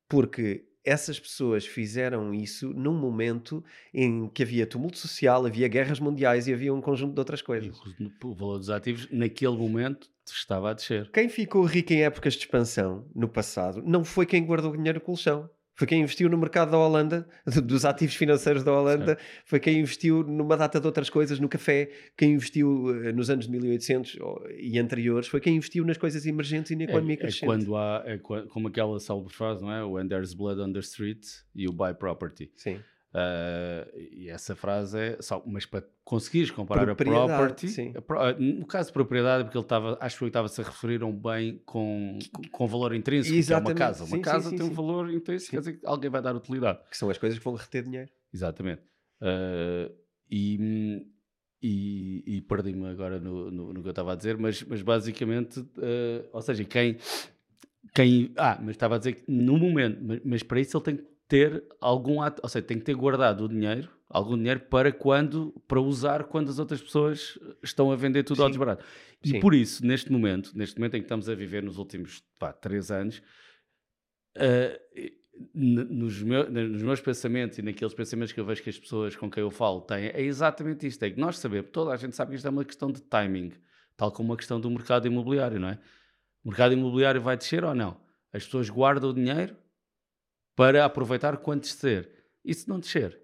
[0.07, 6.47] Porque essas pessoas fizeram isso num momento em que havia tumulto social, havia guerras mundiais
[6.47, 7.77] e havia um conjunto de outras coisas.
[8.23, 11.11] O valor dos ativos, naquele momento, estava a descer.
[11.11, 14.99] Quem ficou rico em épocas de expansão, no passado, não foi quem guardou o dinheiro
[14.99, 15.49] no colchão
[15.79, 17.25] foi quem investiu no mercado da Holanda,
[17.63, 19.23] dos ativos financeiros da Holanda, certo.
[19.45, 23.45] foi quem investiu numa data de outras coisas, no café, quem investiu uh, nos anos
[23.45, 27.17] de 1800 oh, e anteriores, foi quem investiu nas coisas emergentes e na economia é,
[27.17, 27.43] crescente.
[27.43, 29.81] É quando há, é como aquela célebre frase, não é?
[29.81, 32.51] When there's blood on the street, you buy property.
[32.57, 32.81] Sim.
[33.11, 38.33] Uh, e essa frase é só, mas para conseguires comprar a property, a pro, ah,
[38.33, 41.11] no caso de propriedade, porque ele estava, acho que ele estava-se a referir a um
[41.11, 42.19] bem com,
[42.51, 43.75] com valor intrínseco, Exatamente.
[43.77, 44.03] que é uma casa.
[44.03, 46.35] Uma sim, casa sim, tem sim, um valor intrínseco, quer dizer que alguém vai dar
[46.35, 46.79] utilidade.
[46.87, 48.11] Que são as coisas que vão reter dinheiro.
[48.31, 48.83] Exatamente.
[49.21, 49.91] Uh,
[50.29, 51.03] e,
[51.63, 55.59] e, e perdi-me agora no, no, no, que eu estava a dizer, mas, mas basicamente,
[55.61, 56.97] uh, ou seja, quem,
[57.95, 58.31] quem.
[58.37, 61.18] Ah, mas estava a dizer que no momento, mas, mas para isso ele tem que
[61.29, 65.53] ter algum ato, ou seja, tem que ter guardado o dinheiro, algum dinheiro para quando,
[65.67, 68.43] para usar quando as outras pessoas estão a vender tudo Sim.
[68.43, 68.83] ao desbarato.
[69.23, 69.39] E Sim.
[69.39, 72.89] por isso, neste momento, neste momento em que estamos a viver nos últimos pá, três
[72.89, 73.21] anos,
[75.55, 79.15] n- nos, meu- nos meus pensamentos e naqueles pensamentos que eu vejo que as pessoas
[79.15, 82.15] com quem eu falo têm, é exatamente isto: é que nós sabemos, toda a gente
[82.15, 83.51] sabe que isto é uma questão de timing,
[83.95, 85.79] tal como uma questão do mercado imobiliário, não é?
[86.43, 87.99] O mercado imobiliário vai descer ou não?
[88.33, 89.55] As pessoas guardam o dinheiro
[90.55, 92.09] para aproveitar quando descer.
[92.43, 93.19] E se não descer?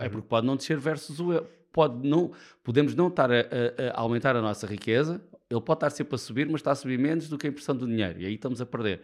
[0.00, 1.46] É porque pode não descer versus o eu.
[1.72, 2.32] Pode não,
[2.62, 6.18] podemos não estar a, a- a aumentar a nossa riqueza, ele pode estar sempre a
[6.18, 8.20] subir, mas está a subir menos do que a impressão do dinheiro.
[8.20, 9.02] E aí estamos a perder.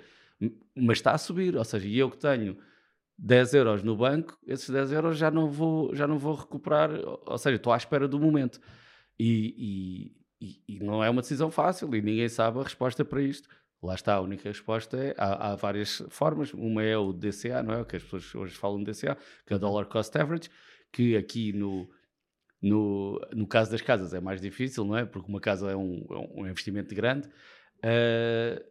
[0.75, 2.57] Mas está a subir, ou seja, e eu que tenho
[3.19, 6.91] 10 euros no banco, esses 10 euros já não vou, já não vou recuperar,
[7.27, 8.61] ou seja, estou à espera do momento.
[9.19, 13.49] E- e- e não é uma decisão fácil e ninguém sabe a resposta para isto.
[13.83, 17.75] Lá está, a única resposta é, há, há várias formas, uma é o DCA, não
[17.75, 17.81] é?
[17.81, 19.17] O que as pessoas hoje falam de DCA,
[19.47, 20.51] que é o Dollar Cost Average,
[20.93, 21.89] que aqui no,
[22.61, 25.07] no, no caso das casas é mais difícil, não é?
[25.07, 27.29] Porque uma casa é um, é um investimento grande.
[27.83, 28.63] Ah,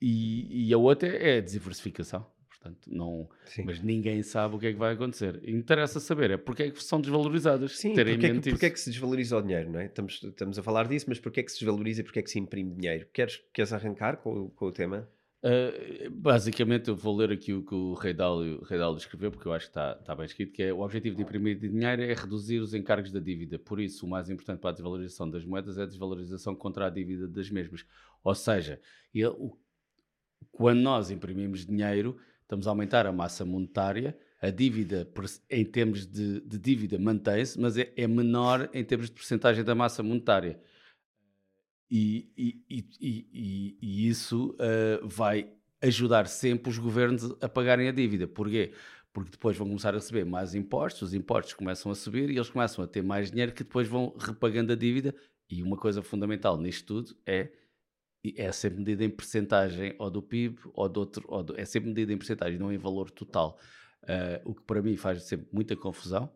[0.00, 2.26] e, e a outra é a diversificação.
[2.60, 3.62] Portanto, não, Sim.
[3.64, 5.40] mas ninguém sabe o que é que vai acontecer.
[5.48, 7.78] Interessa saber é porque é que são desvalorizadas.
[7.78, 9.86] Sim, terem porque, é que, porque é que se desvaloriza o dinheiro, não é?
[9.86, 12.30] Estamos, estamos a falar disso, mas porque é que se desvaloriza e porque é que
[12.30, 13.06] se imprime dinheiro?
[13.14, 15.08] Queres, queres arrancar com, o- com o tema?
[15.42, 19.48] Uh, basicamente, eu vou ler aqui o que o Rei Dálio, Rei Dálio escreveu, porque
[19.48, 22.12] eu acho que está, está bem escrito, que é o objetivo de imprimir dinheiro é
[22.12, 23.58] reduzir os encargos da dívida.
[23.58, 26.90] Por isso, o mais importante para a desvalorização das moedas é a desvalorização contra a
[26.90, 27.86] dívida das mesmas.
[28.22, 28.78] Ou seja,
[29.14, 29.56] ele- o-
[30.52, 32.18] quando nós imprimimos dinheiro,
[32.50, 35.08] estamos a aumentar a massa monetária, a dívida
[35.48, 39.72] em termos de, de dívida mantém-se, mas é, é menor em termos de porcentagem da
[39.72, 40.60] massa monetária.
[41.88, 42.64] E, e-
[43.00, 48.26] e- e- isso ah, vai ajudar sempre os governos a pagarem a dívida.
[48.26, 48.72] Porquê?
[49.12, 52.50] Porque depois vão começar a receber mais impostos, os impostos começam a subir e eles
[52.50, 55.14] começam a ter mais dinheiro que depois vão repagando a dívida.
[55.48, 57.50] E uma coisa fundamental nisto tudo é
[58.36, 61.88] é sempre medida em percentagem ou do PIB ou do outro, ou do- é sempre
[61.88, 63.58] medida em percentagem, não em valor total.
[64.02, 66.30] Ah, o que para mim faz sempre muita confusão.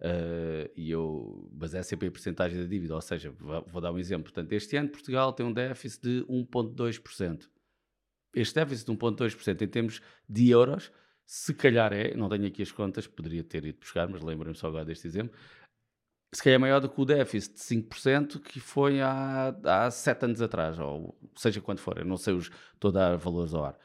[0.00, 3.92] ah, e eu, mas é sempre em percentagem da dívida, ou seja, vou, vou dar
[3.92, 4.24] um exemplo.
[4.24, 7.48] Portanto, este ano Portugal tem um déficit de 1,2%.
[8.34, 10.92] Este déficit de 1,2% em termos de euros,
[11.24, 14.68] se calhar é, não tenho aqui as contas, poderia ter ido buscar, mas lembrem-me só
[14.68, 15.36] agora deste exemplo,
[16.32, 20.42] se calhar maior do que o déficit de 5% que foi há, há 7 anos
[20.42, 23.78] atrás, ou seja quanto for, eu não sei os, estou a dar valores ao ar.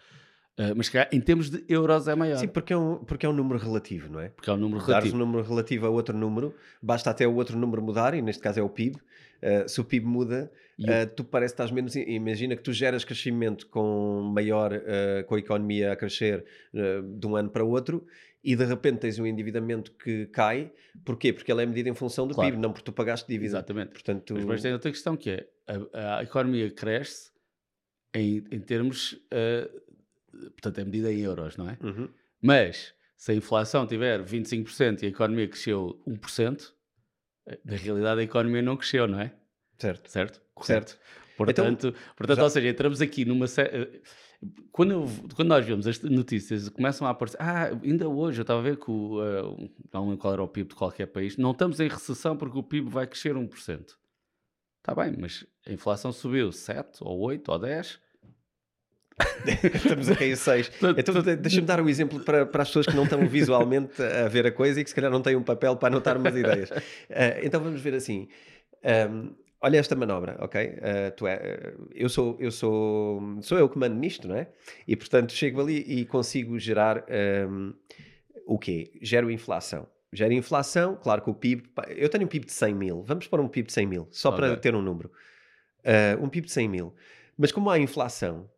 [0.58, 3.30] Ah, mas calhar, em termos de euros é maior, Sim, porque é, um, porque é
[3.30, 4.30] um número relativo, não é?
[4.30, 5.16] porque é um número Dares relativo.
[5.16, 8.60] um número relativo a outro número, basta até o outro número mudar, e neste caso
[8.60, 8.96] é o PIB.
[8.96, 11.96] Uh, se o PIB muda, uh, tu parece que estás menos.
[11.96, 17.26] Imagina que tu geras crescimento com maior, uh, com a economia a crescer uh, de
[17.26, 18.06] um ano para o outro,
[18.44, 20.72] e de repente tens um endividamento que cai.
[21.04, 21.34] Porquê?
[21.34, 22.52] Porque ele é medido em função do Claro.
[22.52, 23.48] PIB, não porque tu pagaste dívida.
[23.48, 23.92] Exatamente.
[23.94, 25.48] Portanto, Mas depois tem outra questão que é
[25.94, 27.32] a, a economia cresce
[28.14, 29.70] em, em termos, ah,
[30.32, 31.78] portanto, é medida em euros, não é?
[31.82, 32.08] Uhum.
[32.42, 36.74] Mas se a inflação tiver 25% e a economia cresceu 1%,
[37.48, 39.34] eh, na realidade a economia não cresceu, não é?
[39.78, 40.10] certo.
[40.10, 40.42] Certo?
[40.62, 41.00] Certo.
[41.38, 44.02] Portanto, portanto já- ou seja, entramos aqui numa série.
[44.72, 47.38] Quando, eu- quando nós vemos as notícias, começam a aparecer.
[47.42, 49.20] Ah, ainda hoje eu estava a ver que o.
[49.24, 51.38] eh, não lembro qual era o PIB de qualquer país.
[51.38, 53.98] Não estamos em recessão porque o PIB vai crescer 1%.
[54.80, 58.00] Está bem, mas a inflação subiu 7 ou 8 ou 10.
[59.76, 60.70] Estamos a cair 6.
[60.70, 64.02] Portanto, Então de- deixa-me dar o exemplo para, para as pessoas que não estão visualmente
[64.02, 66.36] a ver a coisa e que se calhar não têm um papel para anotar umas
[66.36, 66.70] ideias.
[66.72, 68.28] Ah, então vamos ver assim.
[68.84, 69.30] Ahm,
[69.62, 70.74] olha esta manobra, ok?
[70.82, 74.48] Ah, tu é, eu sou eu sou sou eu que mando nisto, não é?
[74.88, 77.72] E portanto chego ali e consigo gerar ahm,
[78.46, 78.92] o quê?
[79.02, 79.88] Gero inflação.
[80.14, 81.64] Gero inflação, claro que o PIB.
[81.96, 83.02] Eu tenho um PIB de 100 mil.
[83.04, 84.58] Vamos para um PIB de 100 mil, só para Ok.
[84.58, 85.10] ter um número.
[85.86, 86.94] Ah, um PIB de 100 mil.
[87.38, 88.50] Mas como há inflação,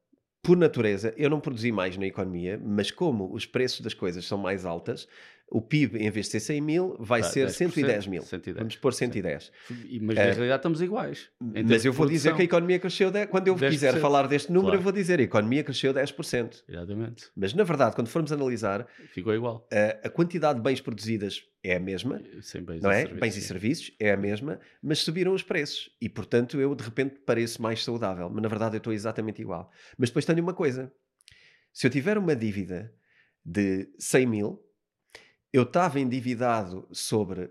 [0.44, 4.38] por natureza, eu não produzi mais na economia, mas como os preços das coisas são
[4.38, 5.08] mais altas,
[5.56, 8.22] o PIB, em vez de ser 100 mil, vai Tá, ser 10%, 110 mil.
[8.24, 8.58] 110.
[8.58, 9.52] Vamos pôr 110.
[9.88, 11.30] E- Mas na realidade estamos iguais.
[11.40, 13.28] Mas eu vou dizer que a economia cresceu, de...
[13.28, 13.70] quando eu 10%.
[13.70, 14.80] quiser falar deste número, Claro.
[14.80, 16.64] eu vou dizer a economia cresceu 10%.
[16.68, 17.30] Exatamente.
[17.36, 19.68] Mas na verdade, quando formos analisar, Ficou igual.
[19.72, 22.98] a, a quantidade de bens produzidas é a mesma, Sem bens não e é?
[23.02, 23.48] serviços, Bens e sim.
[23.48, 25.90] serviços é a mesma, mas subiram os preços.
[26.02, 28.30] E portanto eu de repente pareço mais saudável.
[28.30, 29.72] Mas na verdade eu estou exatamente igual.
[29.98, 30.92] Mas depois tenho uma coisa:
[31.72, 32.92] se eu tiver uma dívida
[33.46, 34.60] de 100 mil,
[35.54, 37.50] eu estava endividado sobre uh,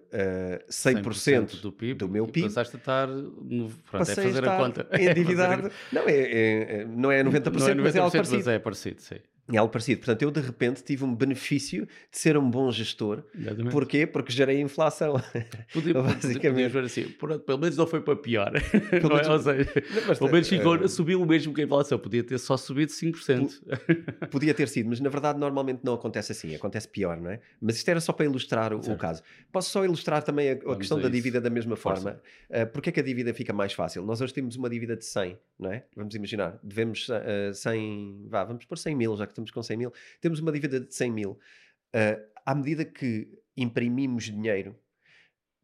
[0.68, 2.48] 100%, do PIB do meu PIB.
[2.48, 4.88] passaste a estar no, pronto, é fazer a conta.
[4.90, 5.70] É endividado.
[5.92, 8.36] Não é, é- é- não é 90%, não é 90%, mas é algo parecido.
[8.38, 9.16] mas é parecido, sim.
[9.52, 10.00] É algo parecido.
[10.00, 13.22] Portanto, eu de repente tive um benefício de ser um bom gestor.
[13.34, 13.70] Exatamente.
[13.72, 14.06] Porquê?
[14.06, 15.14] Porque gerei inflação.
[15.72, 16.40] Podia, Basicamente.
[16.52, 17.04] Podíamos ver assim,
[17.44, 18.50] pelo menos não foi para pior.
[18.90, 19.22] Pelo não é?
[19.22, 19.72] menos- Ou seja,
[20.08, 21.98] Não, pelo menos ficou, eh, subiu o mesmo que a inflação.
[21.98, 24.28] Podia ter só subido 5%.
[24.30, 27.40] Podia ter sido, mas na verdade normalmente não acontece assim, acontece pior, não é?
[27.60, 29.22] Mas isto era só para ilustrar o, o caso.
[29.50, 32.02] Posso só ilustrar também a, a questão a da dívida da mesma Força.
[32.02, 32.20] forma.
[32.50, 34.04] Uh, Porquê é que a dívida fica mais fácil?
[34.04, 35.84] Nós hoje temos uma dívida de 100, não é?
[35.96, 39.76] Vamos imaginar, devemos uh, 100, vá, vamos pôr 100 mil, já que estamos com 100
[39.76, 39.92] mil.
[40.20, 41.30] Temos uma dívida de 100 mil.
[41.94, 44.76] Uh, à medida que imprimimos dinheiro,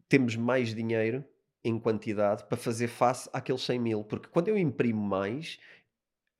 [0.09, 1.25] temos mais dinheiro
[1.65, 4.05] em quantidade para fazer face àqueles 100 mil.
[4.05, 5.59] Porque quando eu imprimo mais,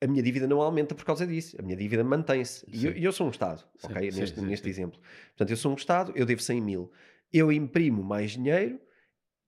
[0.01, 1.55] a minha dívida não aumenta por causa disso.
[1.59, 2.65] A minha dívida mantém-se.
[2.67, 4.11] E eu, eu sou um Estado, Sim, ok?
[4.11, 4.99] sim, neste sim, neste exemplo.
[5.29, 6.91] Portanto, eu sou um Estado, eu devo 100 mil.
[7.31, 8.79] Eu imprimo mais dinheiro,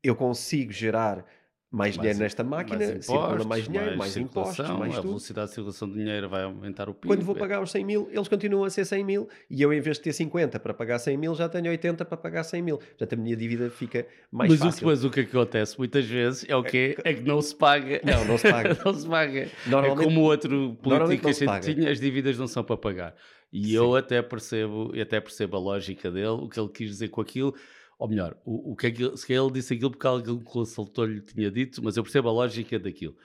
[0.04, 1.26] eu consigo gerar
[1.72, 5.08] mais, dinheiro nesta máquina, circula mais dinheiro, mais, impostos, circulação, mais a tudo.
[5.08, 7.08] velocidade de circulação de dinheiro vai aumentar o PIB.
[7.08, 9.80] Quando vou pagar os 100 mil, eles continuam a ser 100 mil e eu, em
[9.80, 12.78] vez de ter 50 para pagar 100 mil, já tenho 80 para pagar 100 mil.
[12.78, 14.80] Portanto, a minha dívida fica mais Mas fácil.
[14.80, 16.98] depois o que é acontece muitas vezes é o quê?
[17.06, 18.02] É que não se paga.
[18.04, 18.78] Não, não se paga.
[18.84, 19.40] não se paga.
[19.40, 23.16] É como outro político que a gente tinha, as dívidas não são para pagar.
[23.52, 23.76] E Sim.
[23.76, 27.20] eu até percebo, e até percebo a lógica dele, o que ele quis dizer com
[27.20, 27.54] aquilo,
[28.02, 30.42] ou melhor, o, o que é que ele, se ele disse aquilo porque alguém que
[30.44, 33.16] o consultor lhe tinha dito, mas eu percebo a lógica daquilo.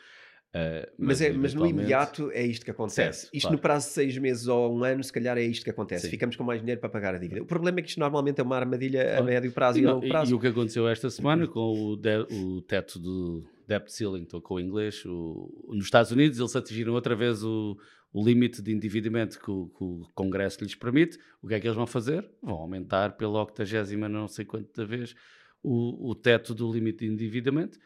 [0.55, 3.21] Ah, Mas, é, mas no imediato é isto que acontece.
[3.23, 3.57] Certo, isto claro.
[3.57, 6.05] no prazo de seis meses ou um ano, se calhar é isto que acontece.
[6.07, 6.11] Sim.
[6.11, 7.43] Ficamos com mais dinheiro para pagar a dívida.
[7.43, 9.89] O problema é que isto normalmente é uma armadilha a médio prazo E, e, a
[9.89, 10.31] não- longo e- prazo.
[10.31, 14.41] e o que aconteceu esta semana com o, de- o teto do debt ceiling, estou
[14.41, 17.77] com o inglês, o- nos Estados Unidos eles atingiram outra vez o,
[18.13, 21.19] o limite de endividamento que o, que o Congresso lhes permite.
[21.43, 22.29] O que é que eles vão fazer?
[22.43, 25.15] Vão aumentar pela octagésima não sei quanta vez
[25.63, 27.79] o, o teto do limite de endividamento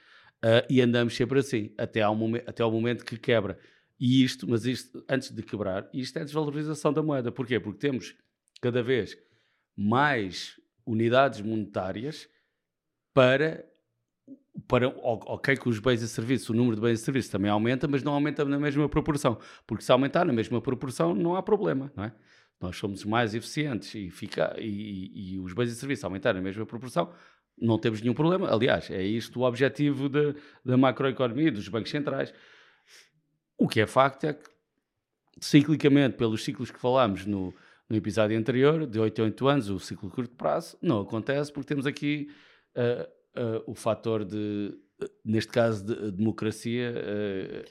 [0.43, 3.59] ah, e andamos sempre assim, até ao, momen- até ao momento que quebra.
[3.99, 7.31] E isto, mas isto, antes de quebrar, isto é desvalorização da moeda.
[7.31, 7.61] Porquê?
[7.61, 8.15] Porque temos
[8.61, 9.17] cada vez
[9.77, 12.29] mais unidades monetárias
[13.13, 13.65] para,
[14.67, 17.87] para ok que os bens e serviços, o número de bens e serviços também aumenta,
[17.87, 21.93] mas não aumenta na mesma proporção, porque se aumentar na mesma proporção não há problema,
[21.97, 22.13] não é?
[22.61, 26.67] Nós somos mais eficientes e, fica, e, e- os bens e serviços aumentarem na mesma
[26.67, 27.11] proporção,
[27.57, 28.53] não temos nenhum problema.
[28.53, 30.35] Aliás, é isto o objetivo da,
[30.65, 32.35] da macroeconomia dos bancos centrais.
[33.57, 34.49] O que é facto é que,
[35.39, 37.55] ciclicamente, pelos ciclos que falámos no,
[37.89, 41.53] no episódio anterior, de 8 a 8 anos, o ciclo de curto prazo, não acontece
[41.53, 42.31] porque temos aqui
[42.75, 44.77] ah, ah, o fator de,
[45.25, 46.95] neste caso, de democracia,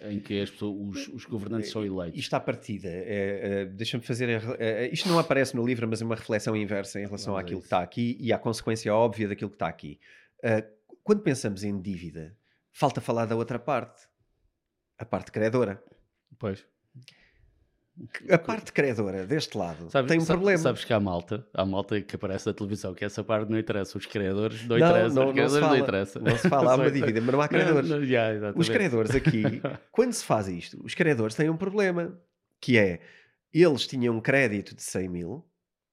[0.02, 2.20] ah, em que as pessoas, os, os governantes são eleitos.
[2.20, 4.30] Isto à partida, é, é, deixa-me fazer.
[4.30, 7.42] é, é, isto não aparece no livro, mas é uma reflexão inversa em relação a
[7.42, 10.00] àquilo que está aqui e à consequência óbvia daquilo que está aqui.
[10.44, 10.64] Ah,
[11.04, 12.38] quando pensamos em dívida,
[12.72, 14.08] falta falar da outra parte,
[14.98, 15.84] a parte credora.
[16.38, 16.66] Pois.
[18.30, 20.58] A parte credora deste lado Sabes, tem um sa- problema.
[20.58, 23.98] Sabes que há malta, há malta que aparece na televisão, que essa parte não interessa.
[23.98, 25.16] Os criadores não, Não, interessa.
[25.16, 25.80] não- os não criadores se não, fala.
[25.80, 26.20] interessa.
[26.20, 27.90] Não se fala, há uma Só- dívida, mas não há Não, credores.
[27.90, 28.60] não, exatamente.
[28.60, 29.44] Os credores aqui,
[29.92, 32.18] quando se faz isto, os credores têm um problema,
[32.62, 33.00] que é,
[33.54, 35.46] eles tinham um crédito de 100 mil,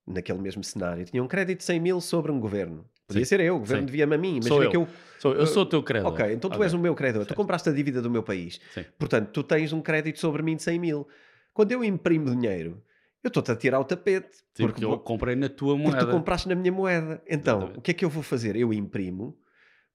[0.07, 2.85] naquele mesmo cenário, tinham um crédito de 100 mil sobre um governo.
[3.09, 3.29] Podia Sim.
[3.29, 4.43] ser eu, o governo devia-me a mim.
[4.43, 4.71] Sou eu.
[4.71, 4.89] que eu...
[5.19, 6.13] Sou- eu sou o teu credor.
[6.13, 6.65] Ok, então tu Ok.
[6.67, 7.37] és o meu credor, tu Certo.
[7.37, 8.61] compraste a dívida do meu país.
[8.75, 8.85] Sim.
[8.99, 11.09] Portanto, tu tens um crédito sobre mim de 100 mil.
[11.57, 12.83] Quando eu imprimo dinheiro,
[13.25, 14.29] eu estou-te a tirar o tapete.
[14.53, 16.05] Sim, porque eu vou- comprei na tua porque moeda.
[16.07, 17.23] tu compraste na minha moeda.
[17.27, 17.79] Então, Exatamente.
[17.79, 18.57] o que é que eu vou fazer?
[18.57, 19.35] Eu imprimo,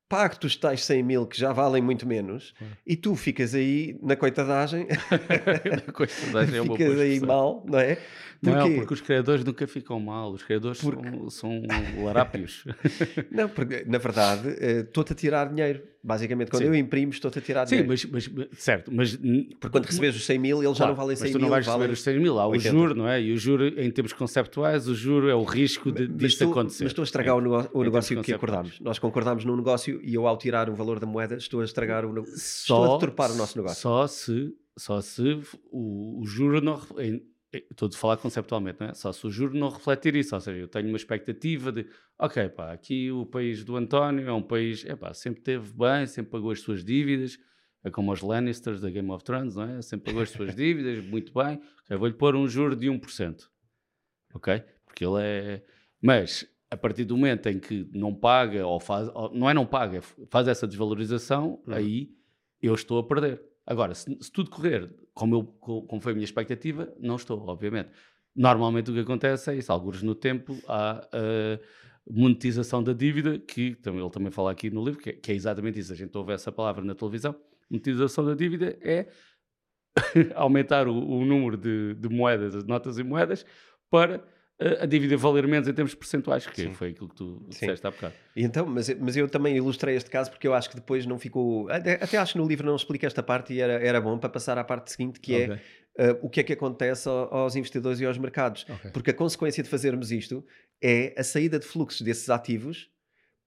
[0.10, 2.74] pago-te os tais 100 mil que já valem muito menos Claro.
[2.86, 4.88] e tu ficas aí na coitadagem,
[5.88, 6.14] Na coisa,
[6.56, 7.98] é uma ficas aí mal, não é?
[8.42, 8.76] Não, Porquê?
[8.76, 10.32] porque os criadores nunca ficam mal.
[10.32, 11.62] Os criadores Porque- são, são
[12.04, 12.66] larápios.
[13.32, 15.84] Não, porque na verdade eh, estou-te a tirar dinheiro.
[16.04, 16.70] Basicamente, quando Sim.
[16.70, 17.90] eu imprimo, estou-te a tirar Sim, dinheiro.
[17.90, 21.16] mas, mas- mas- certo, mas Porque quando recebes os 100 mil, eles já não valem
[21.16, 21.42] 100 mas tu mil.
[21.44, 22.40] não vais receber os 100 mil.
[22.40, 22.72] Há o 80.
[22.76, 23.22] juro, não é?
[23.22, 26.52] E o juro, em termos conceptuais, o juro é o risco de, Mas disto tu-
[26.52, 26.84] acontecer.
[26.86, 28.80] Mas estou a estragar o, nego- o negócio que acordámos.
[28.80, 32.04] Nós concordámos num negócio e eu, ao tirar o valor da moeda, estou a estragar
[32.04, 32.34] o negócio.
[32.36, 33.80] Estou a deturpar o nosso negócio.
[33.82, 35.40] Só se, só se
[35.72, 36.80] o, o juro não.
[36.98, 37.22] em-
[37.54, 38.94] Estou a falar conceptualmente, não é?
[38.94, 40.34] Só se o juro não refletir isso.
[40.34, 41.86] Ou seja, eu tenho uma expectativa de,
[42.18, 46.08] ok, pá, aqui o país do António é um país, é pá, sempre teve bem,
[46.08, 47.38] sempre pagou as suas dívidas,
[47.84, 49.82] é como os Lannisters da Game of Thrones, não é?
[49.82, 51.62] Sempre pagou as suas dívidas, muito bem.
[51.84, 53.50] Ok, vou-lhe pôr um juro de 1%.
[54.34, 54.64] Ok?
[54.86, 55.64] Porque ele é.
[56.02, 59.66] Mas a partir do momento em que não paga, ou faz, ou- não é não
[59.66, 61.74] paga, faz essa desvalorização, Uhum.
[61.74, 62.10] aí
[62.62, 63.42] eu estou a perder.
[63.66, 67.40] Agora, se, se tudo correr como, eu, co- como foi a minha expectativa, não estou,
[67.48, 67.90] obviamente.
[68.36, 71.60] Normalmente o que acontece é isso, alguns no tempo há a
[72.10, 75.80] monetização da dívida, que ele também fala aqui no livro, que é, que é exatamente
[75.80, 75.94] isso.
[75.94, 77.36] A gente ouve essa palavra na televisão.
[77.70, 79.08] Monetização da dívida é
[80.36, 83.46] aumentar o, o número de, de, moedas, as notas e moedas,
[83.90, 84.24] para
[84.82, 86.74] a dívida valer menos em termos percentuais, que Sim.
[86.74, 87.66] foi aquilo que tu Sim.
[87.66, 88.14] disseste há bocado.
[88.36, 91.70] Então, mas, mas eu também ilustrei este caso porque eu acho que depois não ficou.
[91.70, 94.30] Até, até acho que no livro não explica esta parte e era, era bom para
[94.30, 95.62] passar à parte seguinte, que é, okay.
[95.98, 98.66] é uh, o que é que acontece aos investidores e aos mercados.
[98.70, 98.92] Okay.
[98.92, 100.46] Porque a consequência de fazermos isto
[100.82, 102.90] é a saída de fluxos desses ativos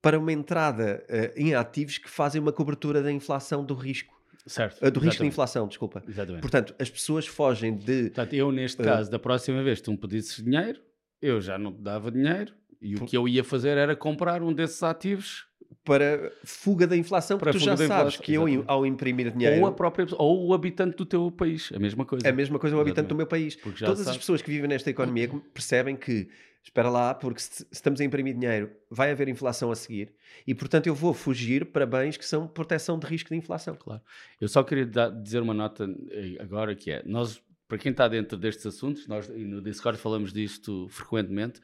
[0.02, 4.14] para uma entrada uh, em ativos que fazem uma cobertura da inflação do risco.
[4.46, 4.84] Certo.
[4.86, 6.02] Uh, do risco de inflação, desculpa.
[6.06, 6.42] Exatamente.
[6.42, 8.04] Portanto, as pessoas fogem de.
[8.04, 10.80] Portanto, eu, neste caso, da próxima vez que tu me pedisses dinheiro,
[11.20, 14.52] eu já não te dava dinheiro e o que eu ia fazer era comprar um
[14.52, 15.46] desses ativos
[15.84, 19.60] para fuga da inflação, para porque tu já sabes que eu, ao imprimir dinheiro...
[19.60, 22.28] Ou, a própria, ou o habitante do teu país, a mesma coisa.
[22.28, 23.56] A mesma coisa o habitante do meu país.
[23.56, 24.08] Todas sabes.
[24.08, 26.28] as pessoas que vivem nesta economia percebem que,
[26.62, 30.14] espera lá, porque se estamos a imprimir dinheiro, vai haver inflação a seguir,
[30.46, 33.74] e portanto eu vou fugir para bens que são proteção de risco de inflação.
[33.74, 34.00] Claro.
[34.40, 38.08] Eu só queria dar, dizer uma nota eh, agora que é, nós para quem está
[38.08, 41.60] dentro destes assuntos, nós no Discord falamos disto frequentemente,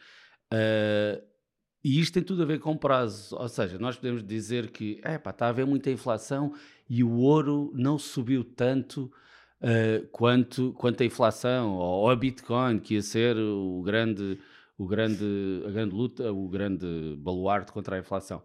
[0.53, 1.31] uh,
[1.83, 3.35] e isto tem tudo a ver com prazo.
[3.37, 6.55] Ou seja, nós podemos dizer que pá, está a haver muita inflação
[6.89, 9.11] e o ouro não subiu tanto
[9.63, 14.39] uh, quanto, quanto a inflação, ou a Bitcoin, que ia ser o grande,
[14.77, 15.25] o grande,
[15.67, 18.43] a grande luta, o grande baluarte contra a inflação.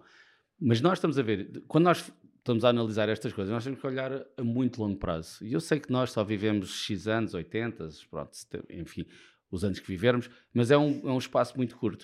[0.59, 2.11] Mas nós estamos a ver, quando nós
[2.45, 5.43] estamos a analisar estas coisas, nós temos que olhar a muito longo prazo.
[5.43, 8.31] E eu sei que nós só vivemos X anos, 80, pronto,
[8.69, 9.03] enfim,
[9.49, 12.03] os anos que vivermos, mas é um, é um espaço muito curto.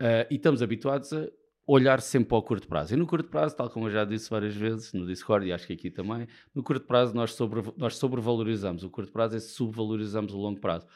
[0.00, 1.28] Uh, e estamos habituados a
[1.66, 2.94] olhar sempre para o curto prazo.
[2.94, 5.66] E no curto prazo, tal como eu já disse várias vezes no Discord e acho
[5.66, 8.84] que aqui também, no curto prazo nós, sobre, nós sobrevalorizamos.
[8.84, 10.86] O curto prazo é subvalorizamos o longo prazo.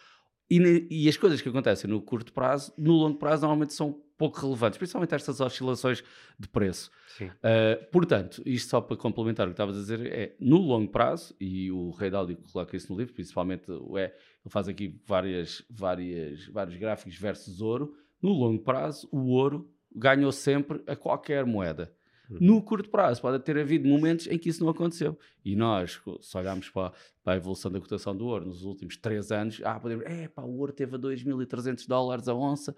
[0.51, 4.40] E, e, as coisas que acontecem no curto prazo, no longo prazo, normalmente são pouco
[4.40, 6.05] relevantes, principalmente estas oscilações
[6.38, 6.90] de preço.
[7.20, 11.34] Uh, portanto, isto só para complementar o que estavas a dizer, é no longo prazo,
[11.40, 16.47] e o Rei Dálico coloca isso no livro, principalmente é, ele faz aqui várias, várias,
[16.47, 17.95] vários gráficos versus ouro.
[18.20, 21.92] No longo prazo, o ouro ganhou sempre a qualquer moeda.
[22.30, 22.38] Uhum.
[22.40, 25.18] No curto prazo, pode ter havido momentos em que isso não aconteceu.
[25.44, 29.30] E nós, se olharmos para, para, a evolução da cotação do ouro nos últimos três
[29.30, 32.74] anos, ah, podemos, é pá, o ouro teve a 2.300 dólares a onça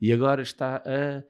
[0.00, 1.22] e agora está a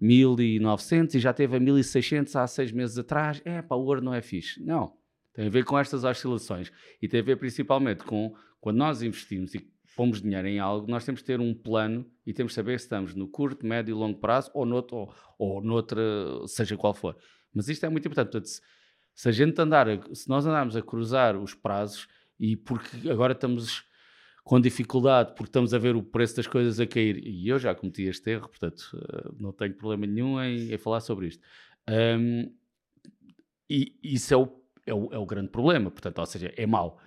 [0.00, 3.40] 1.900 e já teve a 1.600 há seis meses atrás.
[3.44, 4.62] É pá, o ouro não é fixe.
[4.64, 4.96] Não.
[5.32, 6.72] Tem a ver com estas oscilações
[7.02, 11.04] e tem a ver principalmente com quando nós investimos e pomos dinheiro em algo, nós
[11.04, 13.94] temos que ter um plano e temos que saber se estamos no curto, médio e
[13.94, 16.02] longo prazo ou, noutro, ou, ou noutra,
[16.46, 17.16] seja qual for.
[17.52, 18.30] Mas isto é muito importante.
[18.30, 18.60] Portanto, se,
[19.14, 22.06] se a gente andar, a, se nós andarmos a cruzar os prazos
[22.38, 23.84] e porque agora estamos
[24.44, 27.74] com dificuldade porque estamos a ver o preço das coisas a cair, e eu já
[27.74, 31.42] cometi este erro, portanto, uh, não tenho problema nenhum em, em falar sobre isto.
[31.88, 32.52] Um,
[33.68, 37.00] e isso é o, é, o, é o grande problema, portanto, ou seja, é mau.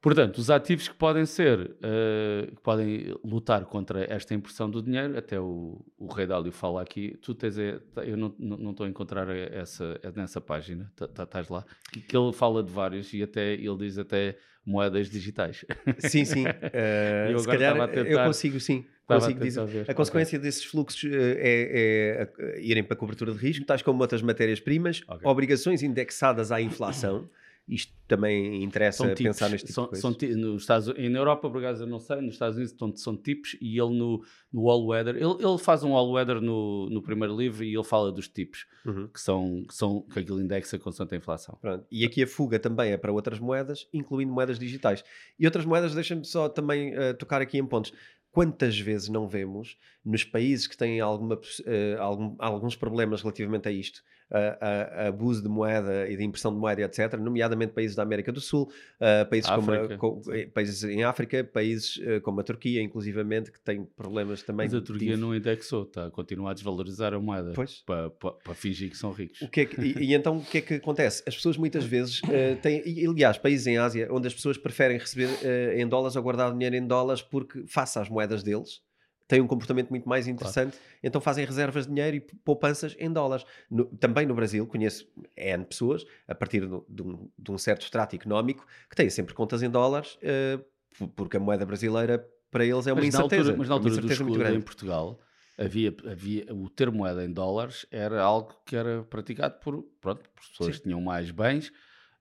[0.00, 5.18] Portanto, os ativos que podem ser, uh, que podem lutar contra esta impressão do dinheiro,
[5.18, 9.28] até o, o Rei Dálio fala aqui, tu tens, eu não, não estou a encontrar
[9.28, 14.38] essa, nessa página, estás lá, que, ele fala de vários e até ele diz até
[14.64, 15.64] moedas digitais.
[15.98, 16.44] Sim, sim.
[16.68, 18.84] Uh, se calhar tentar, eu consigo, sim.
[19.06, 19.64] Consigo dizer.
[19.64, 19.90] Ver.
[19.90, 20.46] A consequência okay.
[20.46, 25.28] desses fluxos é, é, irem para a cobertura de risco, tais como outras matérias-primas, okay.
[25.28, 27.28] obrigações indexadas à inflação
[27.68, 30.18] isto também interessa são pensar neste tipo são, de coisas.
[30.18, 33.16] São, nos Estados, na Europa, por acaso, eu não sei, nos Estados Unidos são, são
[33.16, 37.02] tipos e ele no, no All Weather, ele, ele faz um All Weather no, no
[37.02, 39.08] primeiro livro e ele fala dos tipos, uhum.
[39.08, 41.58] que, são, que são que aquilo indexa constante a inflação.
[41.60, 41.86] Pronto.
[41.90, 45.04] E aqui a fuga também é para outras moedas, incluindo moedas digitais.
[45.38, 47.92] E outras moedas, deixa-me só também uh, tocar aqui em pontos
[48.30, 53.72] quantas vezes não vemos nos países que têm alguma, uh, algum, alguns problemas relativamente a
[53.72, 58.02] isto, a, a, abuso de moeda e de impressão de moeda, etc., nomeadamente países da
[58.02, 58.70] América do Sul,
[59.00, 63.60] uh, países, como com, eh, países em África, países uh, como a Turquia, inclusivamente, que
[63.60, 64.66] têm problemas também.
[64.66, 67.52] Mas a Turquia não indexou, está a continuar a desvalorizar a moeda
[67.86, 69.40] para, para, para fingir que são ricos.
[69.42, 71.22] O que é que, e, e, então o que é que acontece?
[71.26, 74.98] As pessoas muitas vezes uh, têm, e, aliás, países em Ásia onde as pessoas preferem
[74.98, 75.28] receber
[75.76, 78.80] em dólares ou guardar dinheiro em dólares porque, face às moedas deles,
[79.28, 80.86] têm um comportamento muito mais interessante, claro.
[81.02, 83.44] então fazem reservas de dinheiro e poupanças em dólares.
[83.70, 85.06] No, também no Brasil conheço
[85.36, 89.34] N pessoas, a partir do, de, um, de, um, certo extrato económico, que têm sempre
[89.34, 93.42] contas em dólares, uh, porque a moeda brasileira para eles é uma mas incerteza.
[93.42, 95.20] Altura, mas na altura do escudo em Portugal,
[95.58, 100.76] havia, havia o ter moeda em dólares era algo que era praticado por, pronto, pessoas
[100.76, 100.82] Sim.
[100.82, 101.70] que tinham mais bens,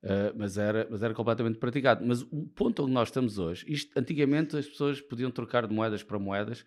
[0.03, 2.05] Uh, mas, era, mas era completamente praticado.
[2.05, 6.03] Mas o ponto onde nós estamos hoje, isto, antigamente as pessoas podiam trocar de moedas
[6.03, 6.63] para moedas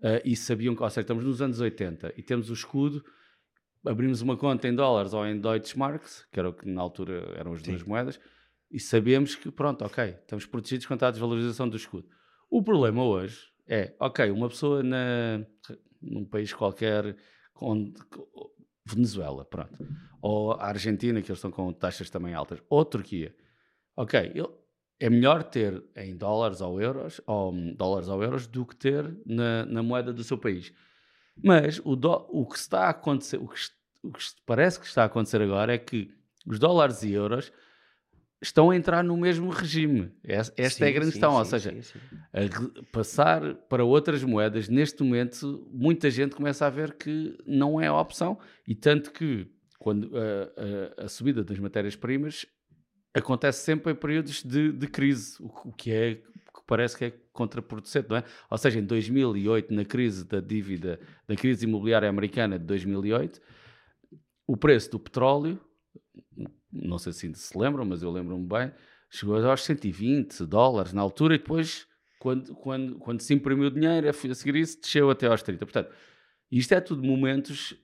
[0.00, 3.04] uh, e sabiam que, ou seja, estamos nos anos 80 e temos o escudo,
[3.86, 7.52] abrimos uma conta em dólares ou em Deutschmarks, que era o que na altura eram
[7.52, 7.72] as Sim.
[7.72, 8.20] duas moedas,
[8.70, 12.08] e sabemos que, pronto, ok, estamos protegidos contra a desvalorização do escudo.
[12.50, 15.44] O problema hoje é, ok, uma pessoa na,
[16.00, 17.16] num país qualquer,
[17.60, 17.94] onde,
[18.84, 19.78] Venezuela, pronto,
[20.22, 23.34] ou a Argentina, que eles estão com taxas também altas, ou Turquia,
[23.96, 24.32] ok,
[25.00, 29.16] é melhor ter em dólares ou euros, ou hum, dólares ou euros, do que ter
[29.24, 30.72] na, na moeda do seu país.
[31.42, 33.60] Mas o, do, o que está a acontecer, o que,
[34.02, 36.10] o que parece que está a acontecer agora é que
[36.44, 37.52] os dólares e euros
[38.40, 40.10] estão a entrar no mesmo regime.
[40.24, 41.32] Esta sim, é a grande sim, questão.
[41.32, 41.74] Sim, Ou seja,
[42.92, 48.00] passar para outras moedas, neste momento, muita gente começa a ver que não é a
[48.00, 48.38] opção.
[48.66, 49.46] E tanto que
[49.78, 52.46] quando a, a, a subida das matérias-primas
[53.18, 57.12] acontece sempre em períodos de, de crise, o, o, que é que parece que é
[57.32, 58.24] contraproducente, não é?
[58.50, 63.40] Ou seja, em 2008, na crise da dívida, da crise imobiliária americana de 2008,
[64.46, 65.60] o preço do petróleo
[66.72, 68.72] não sei se se lembram, mas eu lembro-me bem,
[69.10, 71.86] chegou aos 120 dólares na altura e depois,
[72.18, 75.64] quando, quando, quando se imprimiu dinheiro, a seguir isso, desceu até aos 30.
[75.64, 75.90] Portanto,
[76.50, 77.74] isto é tudo momentos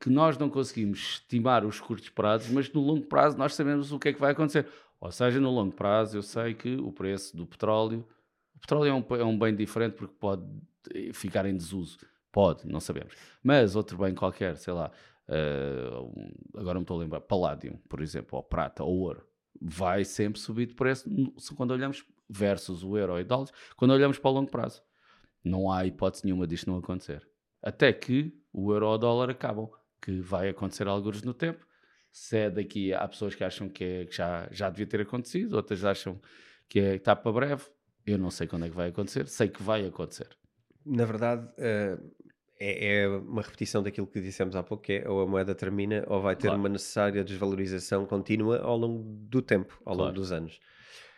[0.00, 3.98] que nós não conseguimos estimar os curtos prazos, mas no longo prazo nós sabemos o
[3.98, 4.66] que é que vai acontecer.
[5.00, 8.06] Ou seja, no longo prazo eu sei que o preço do petróleo,
[8.54, 10.44] o petróleo é um, é um bem diferente porque pode
[10.94, 11.98] eh, ficar em desuso.
[12.32, 13.14] Pode, não sabemos.
[13.42, 14.90] Mas outro bem qualquer, sei lá,
[15.28, 19.26] uh, agora me estou a lembrar, Palladium, por exemplo, ou prata, ou ouro,
[19.60, 21.08] vai sempre subir de preço
[21.56, 24.82] quando olhamos versus o euro e dólares, quando olhamos para o longo prazo.
[25.42, 27.26] Não há hipótese nenhuma disto não acontecer.
[27.62, 29.68] Até que o euro ou o dólar acabam,
[30.00, 31.66] que vai acontecer alguns no tempo.
[32.12, 35.54] Se é daqui, há pessoas que acham que, é, que já, já devia ter acontecido,
[35.54, 36.20] outras acham
[36.68, 37.64] que é, está para breve.
[38.06, 40.28] Eu não sei quando é que vai acontecer, sei que vai acontecer.
[40.84, 42.10] Na verdade, uh,
[42.58, 46.04] é, é, uma repetição daquilo que dissemos há pouco, que é ou a moeda termina
[46.08, 46.58] ou vai ter claro.
[46.58, 50.00] uma necessária desvalorização contínua ao longo do tempo, ao claro.
[50.00, 50.58] longo dos anos.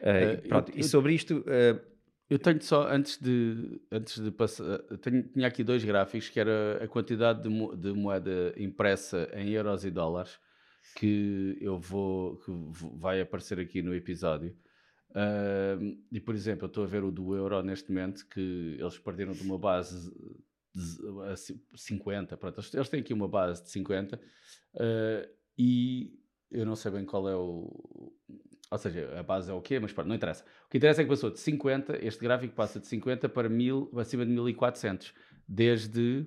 [0.00, 1.44] Uh, uh, pronto, eu, e sobre isto...
[2.32, 6.82] Eu tenho só, antes de, antes de passar, tenho, tinha aqui dois gráficos, que era
[6.82, 10.40] a quantidade de, de moeda impressa em euros e dólares,
[10.96, 12.50] que eu vou, que
[12.96, 14.56] vai aparecer aqui no episódio.
[15.10, 18.98] Uh, e por exemplo, eu estou a ver o do euro neste momento, que eles
[18.98, 20.10] partiram de uma base
[20.74, 24.20] de 50, pronto, eles têm aqui uma base de 50 uh,
[24.76, 25.28] eh,
[25.58, 26.18] e
[26.50, 28.10] eu não sei bem qual é o.
[28.72, 30.42] Ou seja, a base é o quê, mas pronto, não interessa.
[30.66, 33.90] O que interessa é que passou de 50, este gráfico passa de 50 para 1000,
[33.98, 35.12] acima de 1400,
[35.46, 36.26] desde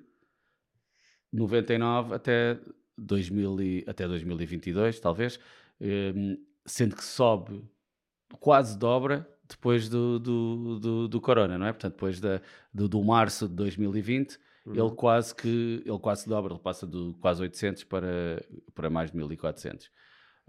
[1.33, 2.59] 99 até,
[2.95, 5.39] 2000 e, até 2022, talvez,
[5.81, 6.37] um,
[6.67, 7.63] sendo que sobe
[8.39, 11.73] quase dobra depois do, do, do, do, Corona, não é?
[11.73, 12.41] Portanto, depois da,
[12.71, 14.37] do, do março de 2020,
[14.67, 14.75] uhum.
[14.75, 18.39] ele quase que ele quase dobra, ele passa de quase 800 para,
[18.75, 19.89] para mais de 1400.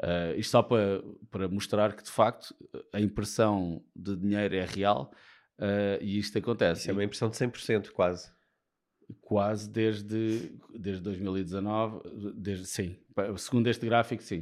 [0.03, 2.55] Uh, isto só para, para mostrar que de facto
[2.93, 5.11] a impressão de dinheiro é real
[5.59, 6.83] uh, e isto acontece.
[6.83, 8.31] Isso é uma impressão de 100% quase.
[9.21, 12.01] Quase desde, desde 2019,
[12.35, 12.97] desde, sim.
[13.39, 14.41] Segundo este gráfico, sim.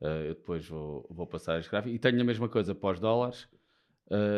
[0.00, 1.94] Uh, eu depois vou, vou passar este gráfico.
[1.94, 3.48] E tenho a mesma coisa para os dólares.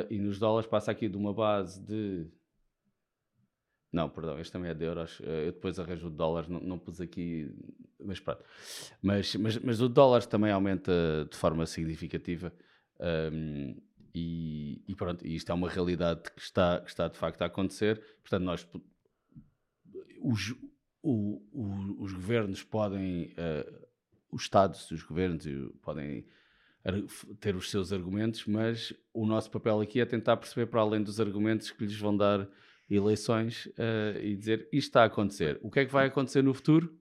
[0.09, 2.31] E nos dólares passa aqui de uma base de.
[3.95, 5.21] Não, perdão, este também é de euros.
[5.21, 7.49] Uh, eu depois arranjo o de dólares, não, não pus aqui.
[8.05, 8.43] Mas pronto.
[9.01, 10.93] Mas, mas, mas o dólar também aumenta
[11.31, 12.53] de forma significativa.
[13.33, 13.77] Um,
[14.13, 18.03] e, e, pronto, isto é uma realidade que está, que está de facto a acontecer.
[18.21, 18.67] Portanto, nós.
[20.21, 20.57] Os,
[21.01, 23.33] o, o, os governos podem.
[23.39, 23.85] Uh,
[24.33, 25.47] os Estados, os governos
[25.81, 26.27] podem
[27.39, 31.21] ter os seus argumentos, mas o nosso papel aqui é tentar perceber para além dos
[31.21, 32.49] argumentos que lhes vão dar
[32.91, 35.59] eleições uh, e dizer isto está a acontecer.
[35.63, 36.93] O que é que vai acontecer no futuro?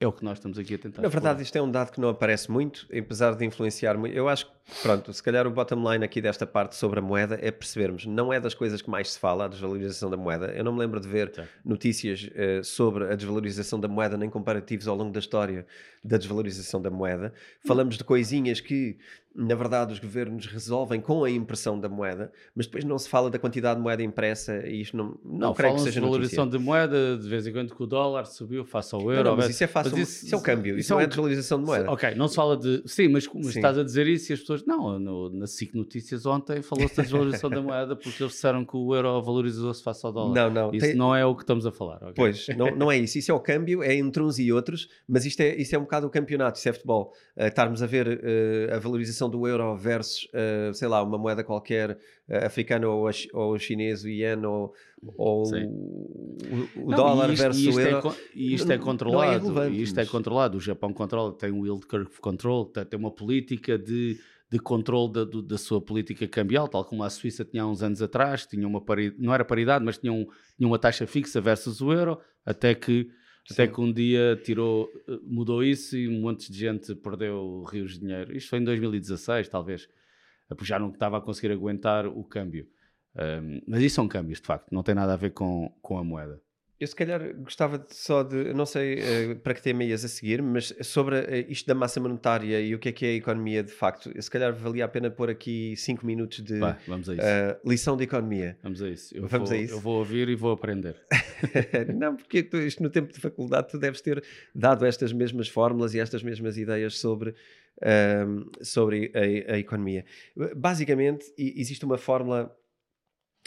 [0.00, 1.02] É o que nós estamos aqui a tentar.
[1.02, 4.14] Na verdade, isto é um dado que não aparece muito, apesar de influenciar muito.
[4.14, 7.36] Eu acho que, pronto, se calhar o bottom line aqui desta parte sobre a moeda
[7.42, 10.52] é percebermos, não é das coisas que mais se fala, a desvalorização da moeda.
[10.52, 11.32] Eu não me lembro de ver
[11.64, 15.66] notícias uh, sobre a desvalorização da moeda, nem comparativos ao longo da história
[16.04, 17.34] da desvalorização da moeda.
[17.66, 18.98] Falamos de coisinhas que
[19.34, 23.30] na verdade, os governos resolvem com a impressão da moeda, mas depois não se fala
[23.30, 26.48] da quantidade de moeda impressa e isto não, não, não creio que seja de valorização
[26.48, 29.14] de moeda, de vez em quando que o dólar subiu face ao euro.
[29.16, 31.04] Não, não mas isso é fácil, isso, isso, é o câmbio, isso, isso não é,
[31.04, 31.90] é desvalorização de moeda.
[31.90, 32.82] Ok, não se fala de...
[32.86, 33.58] Sim, mas, mas sim.
[33.58, 34.64] estás a dizer isso e as pessoas...
[34.66, 38.76] Não, no, na SIC Notícias ontem falou-se da desvalorização da moeda porque eles disseram que
[38.76, 40.34] o euro valorizou-se face ao dólar.
[40.34, 40.74] Não, não.
[40.74, 40.96] Isso tem...
[40.96, 41.98] não é o que estamos a falar.
[41.98, 42.14] Okay?
[42.16, 43.18] Pois, não, não é isso.
[43.18, 45.82] Isso é o câmbio, é entre uns e outros, mas isto é, isso é um
[45.82, 47.12] bocado o campeonato, isso é futebol.
[47.36, 51.42] Uh, estarmos a ver uh, a valorização do euro versus uh, sei lá, uma moeda
[51.42, 54.74] qualquer uh, africana ou, ou chinês, o yen ou,
[55.16, 58.08] ou o, o não, dólar isto, versus isto o euro.
[58.10, 59.62] É, e isto é controlado.
[59.62, 60.58] É isto é controlado.
[60.58, 64.18] O Japão controla, tem um yield curve control, tem uma política de
[64.50, 67.82] de controle da, do, da sua política cambial, tal como a Suíça tinha há uns
[67.82, 71.40] anos atrás, tinha uma paridade, não era paridade, mas tinha, um, tinha uma taxa fixa
[71.40, 73.10] versus o euro, até que,
[73.50, 77.94] até que um dia tirou, eh, mudou isso e um monte de gente perdeu rios
[77.94, 78.36] de dinheiro.
[78.36, 79.88] Isto foi em 2016, talvez,
[80.62, 82.68] já não estava a conseguir aguentar o câmbio.
[83.16, 86.04] Um, mas isso são câmbios, de facto, não tem nada a ver com, com a
[86.04, 86.40] moeda.
[86.80, 90.40] Eu se calhar gostava só de, não sei uh, para que tema ias a seguir,
[90.40, 93.64] mas sobre uh, isto da massa monetária e o que é que é a economia
[93.64, 96.74] de facto, eu se calhar valia a pena pôr aqui 5 minutos de Vai.
[96.74, 98.56] Uh, lição de economia.
[98.62, 99.12] Vamos a isso.
[99.16, 99.74] Eu vamos vou, a isso.
[99.74, 100.94] Eu vou ouvir e vou aprender.
[101.98, 104.22] não, porque tu, isto no tempo de faculdade tu deves ter
[104.54, 107.34] dado estas mesmas fórmulas e estas mesmas ideias sobre,
[108.62, 110.04] sobre a, a economia.
[110.54, 112.56] Basicamente, existe uma fórmula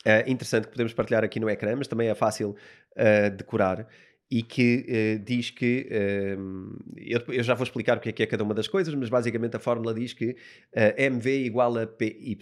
[0.06, 2.56] uh, interessante que podemos partilhar aqui no ecrã, mas também é fácil
[2.98, 3.88] uh, decorar
[4.30, 4.86] e que
[5.20, 5.88] uh, diz que
[6.98, 9.10] eu, eu, já vou explicar o que é, que é cada uma das coisas, mas
[9.10, 10.36] basicamente a fórmula diz que
[10.74, 12.38] MV igual a PY,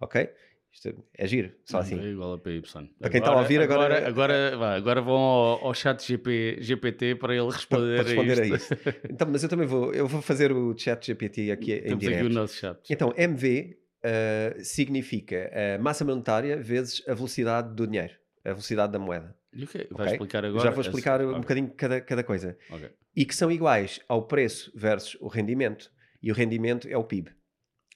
[0.00, 0.28] ok?
[0.72, 2.08] Isto é giro, só MV assim.
[2.10, 2.62] igual a PY.
[2.98, 4.08] Para quem está a ouvir agora...
[4.08, 8.42] Agora, agora, agora vão ao, ao chat GP, GPT para ele responder, para responder a,
[8.42, 8.74] a, isso.
[9.08, 12.18] Então, mas eu também vou, eu vou fazer o chat GPT aqui em Temos direto.
[12.18, 12.78] aqui o nosso chat.
[12.90, 18.12] Então, MV uh, significa a massa monetária vezes a velocidade do dinheiro,
[18.44, 19.34] a velocidade da moeda.
[19.56, 19.86] E o quê?
[19.90, 20.12] Vais Ok?
[20.12, 20.62] explicar agora?
[20.64, 22.56] Já vou explicar esse- um Ok, bocadinho cada, cada coisa.
[22.70, 22.90] ok.
[23.16, 25.90] E que são iguais ao preço versus o rendimento.
[26.22, 27.30] E o rendimento é o PIB.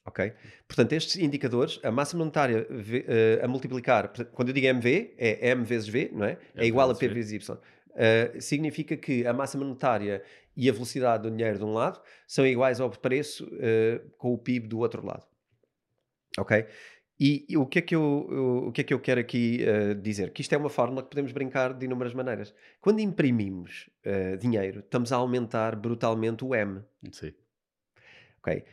[0.07, 0.33] Ok?
[0.67, 2.67] Portanto, estes indicadores, a massa monetária
[3.07, 6.33] eh, a multiplicar, quando eu digo MV, é M vezes V, não é?
[6.55, 7.59] É, M igual a P vezes Y.
[7.95, 10.23] Eh, significa que a massa monetária
[10.57, 14.39] e a velocidade do dinheiro de um lado são iguais ao preço eh, com o
[14.39, 15.27] PIB do outro lado.
[16.39, 16.65] Ok?
[17.21, 19.63] E, e o, que é que eu, eu- o que é que eu quero aqui
[19.63, 20.33] eh, dizer?
[20.33, 22.55] Que isto é uma fórmula que podemos brincar de inúmeras maneiras.
[22.81, 26.81] Quando imprimimos eh, dinheiro, estamos a aumentar brutalmente o M.
[27.13, 27.33] Sim.
[28.39, 28.65] Ok?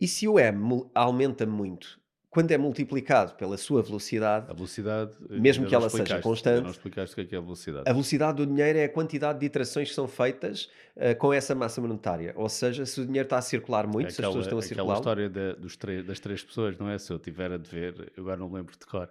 [0.00, 2.00] E se o M aumenta muito,
[2.32, 5.12] quando é multiplicado pela sua velocidade, A velocidade.
[5.28, 7.84] Mesmo ainda que ela seja constante, Não explicaste o que é que é a velocidade.
[7.86, 11.54] a velocidade do dinheiro é a quantidade de iterações que são feitas eh, com essa
[11.54, 12.32] massa monetária.
[12.34, 14.64] Ou seja, se o dinheiro está a circular muito, se as pessoas estão a É
[14.64, 14.96] aquela circular.
[14.96, 16.96] história dos três- das três pessoas, não é?
[16.98, 19.10] Se eu tiver a dever, eu agora não me lembro de cor.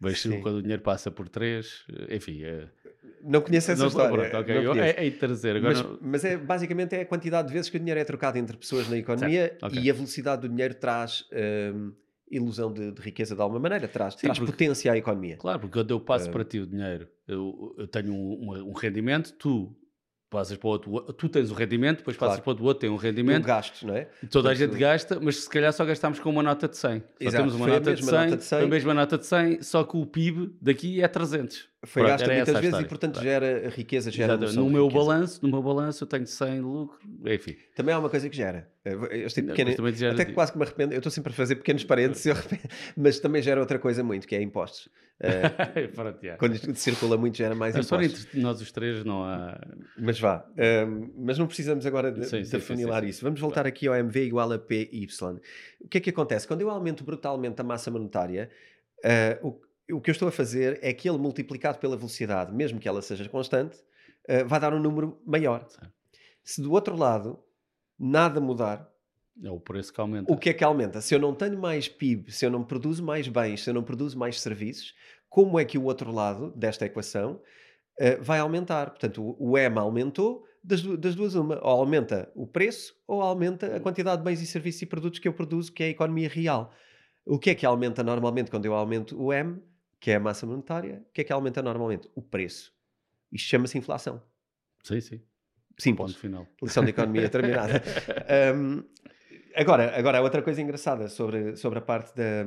[0.00, 0.40] Mas Sim.
[0.40, 2.42] quando o dinheiro passa por três, enfim.
[2.42, 2.66] É,
[3.22, 4.28] Não conheço essa não, história.
[4.30, 4.98] pronto, ok, não conheço.
[4.98, 5.56] é, é de trazer.
[5.56, 8.04] Agora Mas, não- mas é, basicamente é a quantidade de vezes que o dinheiro é
[8.04, 9.80] trocado entre pessoas na economia Certo, ok.
[9.80, 11.24] e a velocidade do dinheiro traz
[11.74, 11.92] hum,
[12.30, 15.36] ilusão de, de riqueza de alguma maneira, traz, Sim, traz porque- potência à economia.
[15.36, 16.32] Claro, porque quando eu passo Ah.
[16.32, 19.74] para ti o dinheiro, eu, eu tenho um, uma- um rendimento, tu
[20.30, 22.42] passas para o outro, tu tens o rendimento, depois passas Claro.
[22.42, 24.08] para o outro, outro tem um rendimento, gasto, não é?
[24.30, 26.98] toda a gente gasta, mas se calhar só gastamos com uma nota de 100.
[27.00, 28.58] Só Exato, temos uma nota de, mesma 100, nota de 100.
[28.62, 31.66] a mesma nota de 100, só que o PIB daqui é 300.
[31.86, 34.52] Foi Pronto, gasto era muitas vezes e, portanto, gera riqueza, gera Exato.
[34.56, 35.04] no meu riqueza.
[35.06, 37.56] balanço, no meu balanço eu tenho 100 de lucro, enfim.
[37.76, 38.68] Também há uma coisa que gera.
[38.84, 40.92] Eu eu estou Não, pequeno- também gera até que quase que me arrependo.
[40.92, 42.26] Eu estou sempre a fazer pequenos parênteses,
[42.96, 44.88] mas também gera outra coisa muito, que é impostos.
[45.20, 46.36] Eh, Pronto, já.
[46.36, 48.26] quando isto circula muito, gera mais história impostos.
[48.26, 49.60] entre nós os três não há.
[49.96, 50.44] Mas vá.
[50.58, 53.22] Ahm, mas não precisamos agora de, Sim, de sim, afunilar sim, isso.
[53.24, 55.06] Vamos voltar aqui ao MV igual a PY.
[55.80, 56.46] O que é que acontece?
[56.48, 58.50] Quando eu aumento brutalmente a massa monetária,
[59.04, 59.60] ah, o,
[59.90, 63.02] o que eu estou a fazer é que ele multiplicado pela velocidade, mesmo que ela
[63.02, 63.78] seja constante,
[64.28, 65.66] ah, vai dar um número maior.
[65.68, 65.92] Certo.
[66.44, 67.38] Se do outro lado
[67.98, 68.88] nada mudar,
[69.42, 70.32] É o preço que aumenta.
[70.32, 71.00] o que é que aumenta?
[71.00, 73.82] Se eu não tenho mais PIB, se eu não produzo mais bens, se eu não
[73.82, 74.94] produzo mais serviços,
[75.28, 77.40] como é que o outro lado desta equação
[77.98, 78.90] eh, vai aumentar?
[78.90, 81.56] Portanto, o, o M aumentou, das, das duas uma.
[81.62, 85.28] Ou aumenta o preço, ou aumenta a quantidade de bens e serviços e produtos que
[85.28, 86.72] eu produzo, que é a economia real.
[87.26, 89.60] O que é que aumenta normalmente quando eu aumento o M,
[90.00, 91.02] que é a massa monetária?
[91.08, 92.08] O que é que aumenta normalmente?
[92.14, 92.72] O preço.
[93.32, 94.22] Isto chama-se inflação.
[94.82, 95.20] Sim, sim.
[95.78, 96.12] Simples.
[96.12, 96.46] Ponto final.
[96.62, 97.82] Lição de economia terminada.
[98.54, 98.82] Um,
[99.54, 102.44] agora, agora, outra coisa engraçada sobre, sobre a parte da.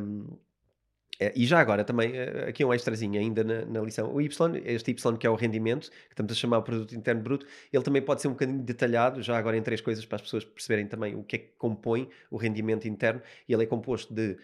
[1.20, 4.14] eh, E já agora também, eh, aqui um extrazinho ainda na, na lição.
[4.14, 4.28] O Y,
[4.66, 7.84] este Y que é o rendimento, que estamos a chamar o produto interno bruto, ele
[7.84, 10.88] também pode ser um bocadinho detalhado, já agora em três coisas para as pessoas perceberem
[10.88, 13.22] também o que é que compõe o rendimento interno.
[13.48, 14.38] E ele é composto de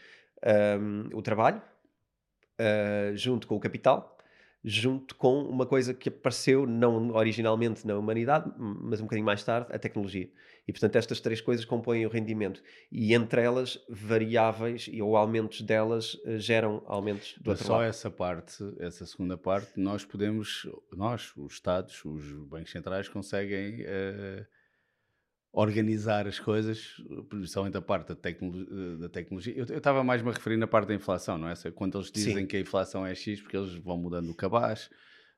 [0.79, 1.61] um, o trabalho,
[2.59, 4.17] uh, junto com o capital,
[4.63, 9.67] junto com uma coisa que apareceu não originalmente na humanidade, mas um bocadinho mais tarde,
[9.71, 10.29] a tecnologia.
[10.67, 12.61] E portanto estas três coisas compõem o rendimento.
[12.91, 17.77] E entre elas, variáveis e, ou aumentos delas eh, geram aumentos do Mas outro só
[17.77, 17.85] lado.
[17.85, 24.45] essa parte, essa segunda parte, nós podemos, nós, os Estados, os bancos centrais, conseguem eh,
[25.59, 29.55] organizar as coisas, principalmente a parte da, tecnolo- da tecnologia.
[29.57, 31.55] Eu estava mais me a referir na parte da inflação, não é?
[31.55, 32.45] Se- Quando eles dizem Sim.
[32.45, 34.87] que a inflação é X, porque eles vão mudando o cabaz.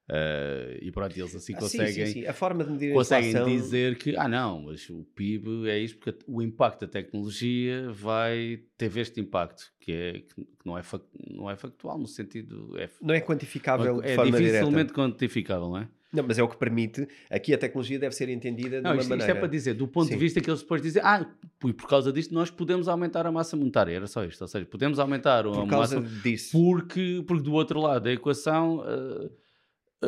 [0.09, 2.25] Uh, e pronto, eles assim Ah, sim, conseguem, sim, sim.
[2.25, 3.47] A forma de medir conseguem inflação...
[3.47, 8.59] dizer que, ah não, mas o PIB é isto porque o impacto da tecnologia vai
[8.75, 10.81] ter este impacto, que, é, que não, é
[11.29, 12.75] não é factual, no sentido...
[12.77, 14.93] É, Não é quantificável é forma dificilmente direta.
[14.95, 15.87] quantificável, não é?
[16.11, 17.07] Não, mas é o que permite.
[17.29, 19.31] Aqui a tecnologia deve ser entendida de Não, uma isto, isto maneira.
[19.31, 20.13] é para dizer, do ponto Sim.
[20.15, 21.23] de vista que eles depois dizem, ah,
[21.63, 24.65] e por causa disto nós podemos aumentar a massa monetária, era só isto, ou seja,
[24.65, 26.51] podemos aumentar a Por causa massa disso.
[26.51, 29.29] porque, porque do outro lado da equação ah,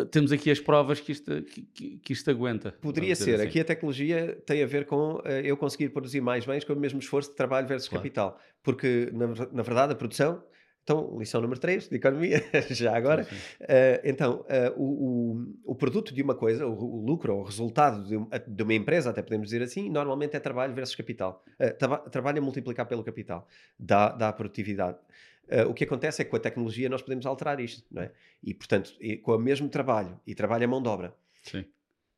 [0.10, 1.62] temos aqui as provas que isto, que,
[2.02, 2.72] que- isto aguenta.
[2.82, 3.36] Poderia ser.
[3.36, 3.43] assim.
[3.43, 6.80] Aqui a tecnologia tem a ver com eh, eu conseguir produzir mais bens com o
[6.80, 8.02] mesmo esforço de trabalho versus Claro.
[8.02, 8.39] capital.
[8.64, 10.41] Porque, na, na verdade, a produção.
[10.84, 13.23] Então, lição número 3 de economia, já agora.
[13.23, 13.41] Sim, sim.
[13.61, 17.43] Eh, então, eh, o, o, o produto de uma coisa, o, o lucro, ou o
[17.43, 21.43] resultado de, um- de uma empresa, até podemos dizer assim, normalmente é trabalho versus capital.
[21.59, 23.47] Eh, traba- trabalho a multiplicar pelo capital,
[23.79, 24.97] dá, dá a produtividade.
[25.47, 28.11] Eh, o que acontece é que com a tecnologia nós podemos alterar isto, não é?
[28.43, 31.13] E, portanto, e com o mesmo trabalho, e trabalho a mão de obra,
[31.43, 31.63] Sim.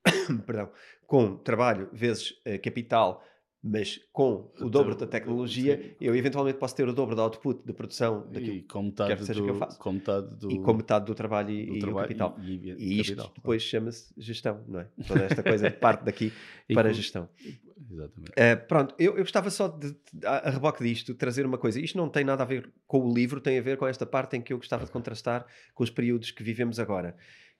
[0.45, 0.69] perdão,
[1.05, 3.23] com trabalho vezes capital,
[3.63, 5.95] mas com o dobro da tecnologia, Sim.
[6.01, 9.15] eu eventualmente posso ter o dobro da output de produção daquilo, E com quer metade,
[9.15, 9.79] que seja que eu do, faça.
[9.79, 12.35] com metade do, e com metade do trabalho e, do e trabalho capital.
[12.41, 14.87] e, e, E isto capital, depois chama-se gestão, não é?
[15.07, 16.33] Toda esta coisa parte daqui
[16.73, 17.29] para a gestão.
[17.89, 18.31] Exatamente.
[18.31, 19.95] Uh, pronto, eu, eu gostava só de,
[20.25, 21.79] a, a reboque disto, trazer uma coisa.
[21.79, 24.35] Isto não tem nada a ver com o livro, tem a ver com esta parte
[24.35, 27.15] em que eu gostava de contrastar com os períodos que vivemos agora.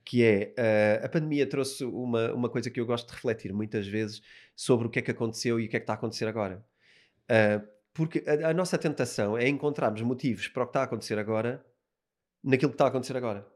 [0.05, 0.53] Que é,
[1.01, 4.21] uh, a pandemia trouxe uma, uma coisa que eu gosto de refletir muitas vezes
[4.55, 6.63] sobre o que é que aconteceu e o que é que está a acontecer agora.
[7.23, 11.17] Uh, porque a, a nossa tentação é encontrarmos motivos para o que está a acontecer
[11.17, 11.63] agora
[12.43, 13.47] naquilo que está a acontecer agora.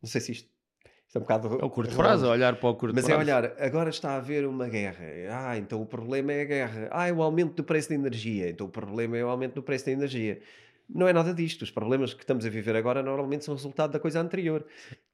[0.00, 0.48] Não sei se isto,
[1.06, 1.58] isto é um bocado.
[1.60, 3.22] É o curto prazo, é olhar para o curto Mas é prazo.
[3.22, 5.04] olhar, agora está a haver uma guerra.
[5.30, 6.88] Ah, então o problema é a guerra.
[6.90, 8.48] Ah, é o aumento do preço da energia.
[8.48, 10.40] Então o problema é o aumento do preço da energia.
[10.88, 11.62] Não é nada disto.
[11.62, 14.64] Os problemas que estamos a viver agora normalmente são resultado da coisa anterior.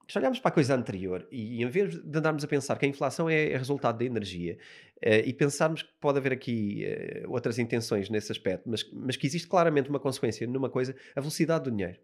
[0.08, 2.88] Se olharmos para a coisa anterior e em vez de andarmos a pensar que a
[2.88, 4.58] inflação é, é resultado da energia
[5.00, 9.26] eh, e pensarmos que pode haver aqui eh, outras intenções nesse aspecto, mas, mas que
[9.26, 11.98] existe claramente uma consequência numa coisa, a velocidade do dinheiro.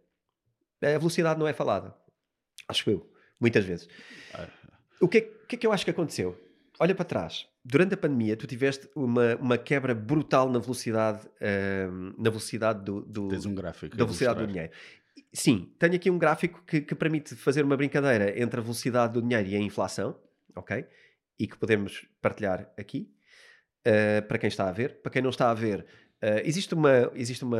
[0.80, 1.94] A velocidade não é falada.
[2.68, 3.88] Acho eu, muitas vezes.
[4.32, 4.48] Ah,
[5.00, 6.38] O que, é, o que é que eu acho que aconteceu?
[6.80, 7.46] Olha para trás.
[7.64, 13.00] Durante a pandemia, tu tiveste uma, uma quebra brutal na velocidade, ahm, na velocidade do,
[13.02, 13.96] do- um gráfico.
[13.96, 14.72] da velocidade do dinheiro.
[15.32, 19.22] Sim, tenho aqui um gráfico que, que permite fazer uma brincadeira entre a velocidade do
[19.22, 20.18] dinheiro e a inflação,
[20.54, 20.84] ok?
[21.38, 23.10] E que podemos partilhar aqui,
[23.86, 25.00] uh, para quem está a ver.
[25.02, 25.80] Para quem não está a ver,
[26.22, 27.58] uh, existe uma, existe uma,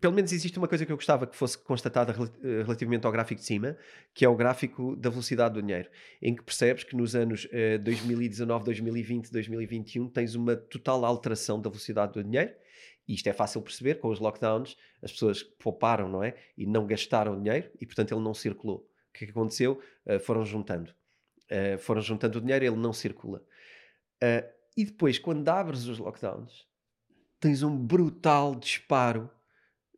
[0.00, 3.12] pelo menos existe uma coisa que eu gostava que fosse constatada rel- eh, relativamente ao
[3.12, 3.76] gráfico de cima,
[4.14, 5.88] que é o gráfico da velocidade do dinheiro,
[6.20, 11.68] em que percebes que nos anos eh, 2019, 2020, 2021 tens uma total alteração da
[11.68, 12.52] velocidade do dinheiro.
[13.06, 16.36] E isto é fácil perceber com os lockdowns, as pessoas pouparam, não é?
[16.56, 18.88] E não gastaram dinheiro e, portanto, ele não circulou.
[19.08, 19.80] O que é aconteceu?
[20.06, 20.94] Uh, foram juntando.
[21.50, 23.44] Uh, foram juntando o dinheiro, ele não circula.
[24.22, 26.66] Uh, e depois, quando abres os lockdowns,
[27.38, 29.30] tens um brutal disparo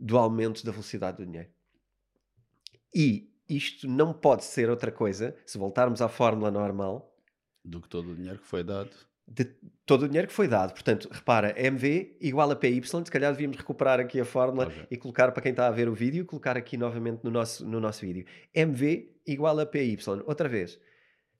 [0.01, 1.51] do aumento da velocidade do dinheiro.
[2.95, 7.15] E isto não pode ser outra coisa, se voltarmos à fórmula normal,
[7.65, 8.91] Do que todo o dinheiro que foi dado.
[9.27, 9.45] De
[9.87, 10.73] todo o dinheiro que foi dado.
[10.73, 14.87] Portanto, repara, MV igual a PY, se calhar devíamos recuperar aqui a fórmula Ok.
[14.91, 17.81] e colocar para quem está a ver o vídeo, colocar aqui novamente no nosso, no
[17.81, 18.25] nosso vídeo.
[18.55, 19.99] MV igual a PY.
[20.27, 20.79] Outra vez,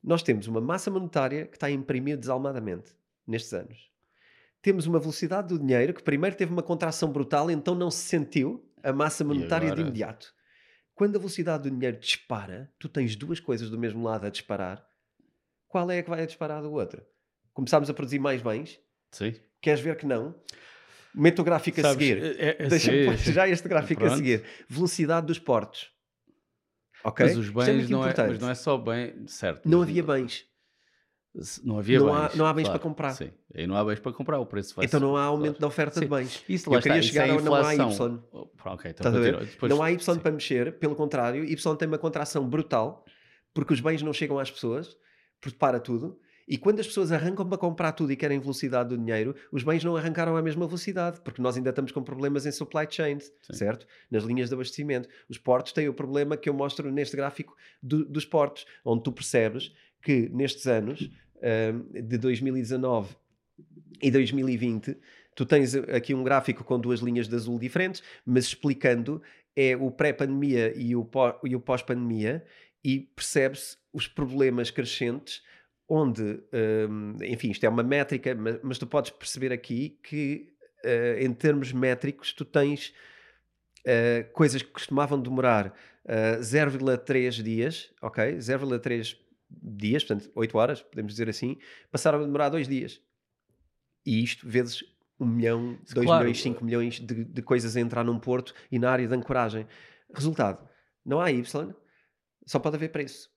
[0.03, 2.95] nós temos uma massa monetária que está a imprimir desalmadamente
[3.27, 3.91] nestes anos.
[4.61, 8.67] Temos uma velocidade do dinheiro que primeiro teve uma contração brutal, então não se sentiu
[8.83, 9.83] a massa monetária de agora?
[9.83, 10.35] imediato.
[10.95, 14.87] Quando a velocidade do dinheiro dispara, tu tens duas coisas do mesmo lado a disparar.
[15.69, 17.05] Qual é a que vai a disparar do outro?
[17.55, 18.79] Começámos a produzir mais bens?
[19.13, 19.35] Sim.
[19.63, 20.35] Queres ver que não?
[21.15, 22.23] Mete o gráfico a Sabes, seguir.
[22.39, 23.33] é- é- Deixa-me pôr sim.
[23.33, 24.17] já este gráfico a Pronto.
[24.19, 24.43] seguir.
[24.69, 25.89] Velocidade dos portos.
[27.05, 27.25] Ok?
[27.27, 29.69] Mas os é bens muito não é, mas não é só bem, certo.
[29.69, 30.45] Não havia bens.
[31.65, 32.35] Não havia Não há- bens.
[32.37, 33.11] não há bens claro, para comprar.
[33.13, 33.31] Sim.
[33.55, 35.31] Aí não há bens para comprar, o preço vai Então não há claro.
[35.33, 36.11] aumento da oferta de Sim.
[36.11, 36.45] bens.
[36.49, 37.75] Isso Eu lá queria está, chegar isso é ao não há.
[37.75, 38.23] Y.
[38.33, 39.45] Oh, Ok, então a.
[39.45, 40.21] Depois- não há Y sim.
[40.21, 43.05] para mexer, pelo contrário, Y tem uma contração brutal
[43.53, 44.97] porque os bens não chegam às pessoas,
[45.41, 46.19] porque para tudo.
[46.47, 49.83] E quando as pessoas arrancam para comprar tudo e querem velocidade do dinheiro, os bens
[49.83, 53.55] não arrancaram à mesma velocidade, porque nós ainda estamos com problemas em supply chains, Sim.
[53.55, 53.87] certo?
[54.11, 55.09] Nas linhas de abastecimento.
[55.29, 59.11] Os portos têm o problema que eu mostro neste gráfico do- dos portos, onde tu
[59.13, 59.73] percebes
[60.03, 61.11] que nestes anos,
[61.43, 63.17] ahm, de 2019
[64.03, 64.97] e 2020,
[65.35, 69.23] tu tens aqui um gráfico com duas linhas de azul diferentes, mas explicando
[69.57, 70.97] é o pré-pandemia e e
[71.57, 72.45] o pós-pandemia
[72.85, 75.43] e percebe-se os problemas crescentes
[75.89, 76.43] onde,
[76.89, 80.55] hum, enfim, isto é uma métrica, mas, mas tu podes perceber aqui que
[80.85, 82.95] eh, em termos métricos tu tens
[83.87, 85.67] eh, coisas que costumavam demorar
[86.05, 88.37] uh, 0,3 dias, ok?
[88.37, 89.17] 0,3
[89.51, 91.59] dias, portanto 8 horas, podemos dizer assim,
[91.91, 93.01] passaram a demorar 2 dias.
[94.07, 94.83] E isto vezes
[95.21, 96.25] 1 milhão, 2 claro.
[96.25, 99.67] milhões, 5 milhões de, de coisas a entrar num porto e na área de ancoragem.
[100.15, 100.67] Resultado,
[101.05, 101.75] não há Y,
[102.47, 103.31] só pode haver preço.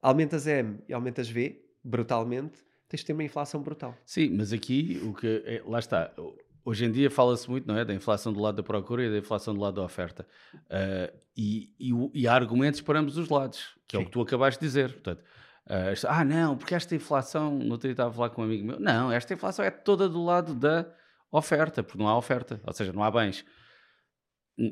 [0.00, 3.96] Aumentas M e aumentas V, brutalmente, tens de ter uma inflação brutal.
[4.04, 6.12] Sim, mas aqui o que é, lá está.
[6.64, 9.18] Hoje em dia fala-se muito, não é, da inflação do lado da procura e da
[9.18, 10.26] inflação do lado da oferta.
[10.54, 14.02] Uh, e, e, e, há argumentos para ambos os lados, que Sim.
[14.02, 14.92] é o que tu acabaste de dizer.
[14.92, 18.44] Portanto, uh, ah, não, porque esta inflação, no outro dia estava a falar com um
[18.44, 20.86] amigo meu, não, esta inflação é toda do lado da
[21.32, 23.44] oferta, porque não há oferta, ou seja, não há bens.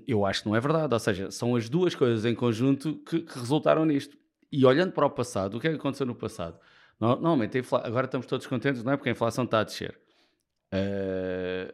[0.06, 3.20] Eu acho que não é verdade, ou seja, são as duas coisas em conjunto que,
[3.20, 4.18] que resultaram nisto.
[4.52, 6.58] E olhando para o passado, o que é que aconteceu no passado?
[7.00, 8.96] Normalmente, agora estamos todos contentes, não é?
[8.96, 9.98] Porque a inflação está a descer.
[10.72, 11.72] Uh,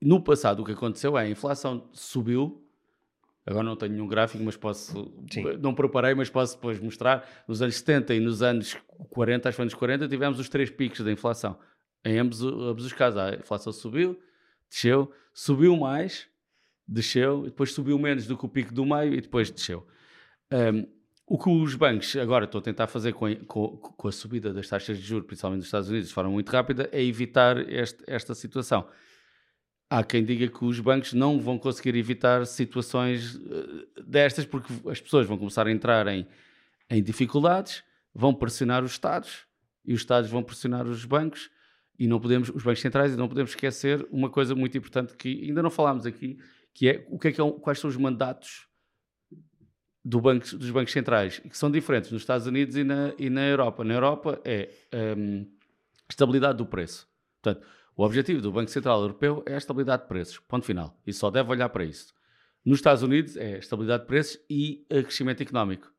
[0.00, 2.58] no passado, o que aconteceu é a inflação subiu.
[3.46, 5.12] Agora não tenho nenhum gráfico, mas posso.
[5.30, 5.44] Sim.
[5.60, 7.28] Não preparei, mas posso depois mostrar.
[7.46, 8.76] Nos anos 70 e nos anos
[9.10, 11.58] 40, acho que anos 40, tivemos os três picos da inflação.
[12.04, 14.18] Em ambos, ambos os casos, a inflação subiu,
[14.68, 16.28] desceu, subiu mais,
[16.86, 19.86] desceu, depois subiu menos do que o pico do meio e depois desceu.
[20.52, 20.86] Um,
[21.32, 24.68] o que os bancos agora estão a tentar fazer com a, com, a, subida das
[24.68, 28.34] taxas de juros, principalmente nos Estados Unidos, de forma muito rápida, é evitar este, esta
[28.34, 28.86] situação.
[29.88, 35.00] Há quem diga que os bancos não vão conseguir evitar situações uh, destas, porque as
[35.00, 36.28] pessoas vão começar a entrar em,
[36.90, 37.82] em dificuldades,
[38.14, 39.46] vão pressionar os Estados
[39.86, 41.48] e os Estados vão pressionar os bancos
[41.98, 45.46] e não podemos, os bancos centrais, e não podemos esquecer uma coisa muito importante que
[45.46, 46.36] ainda não falámos aqui,
[46.74, 48.70] que é o que é que é, quais são os mandatos
[50.04, 53.46] do banco, dos bancos centrais, que são diferentes nos Estados Unidos e na, e na
[53.46, 53.84] Europa.
[53.84, 54.70] Na Europa é
[55.16, 55.46] um,
[56.08, 57.08] estabilidade do preço.
[57.40, 60.98] Portanto, o objetivo do Banco Central Europeu é a estabilidade de preços, ponto final.
[61.06, 62.14] E só deve olhar para isso.
[62.64, 65.92] Nos Estados Unidos é estabilidade de preços e crescimento económico.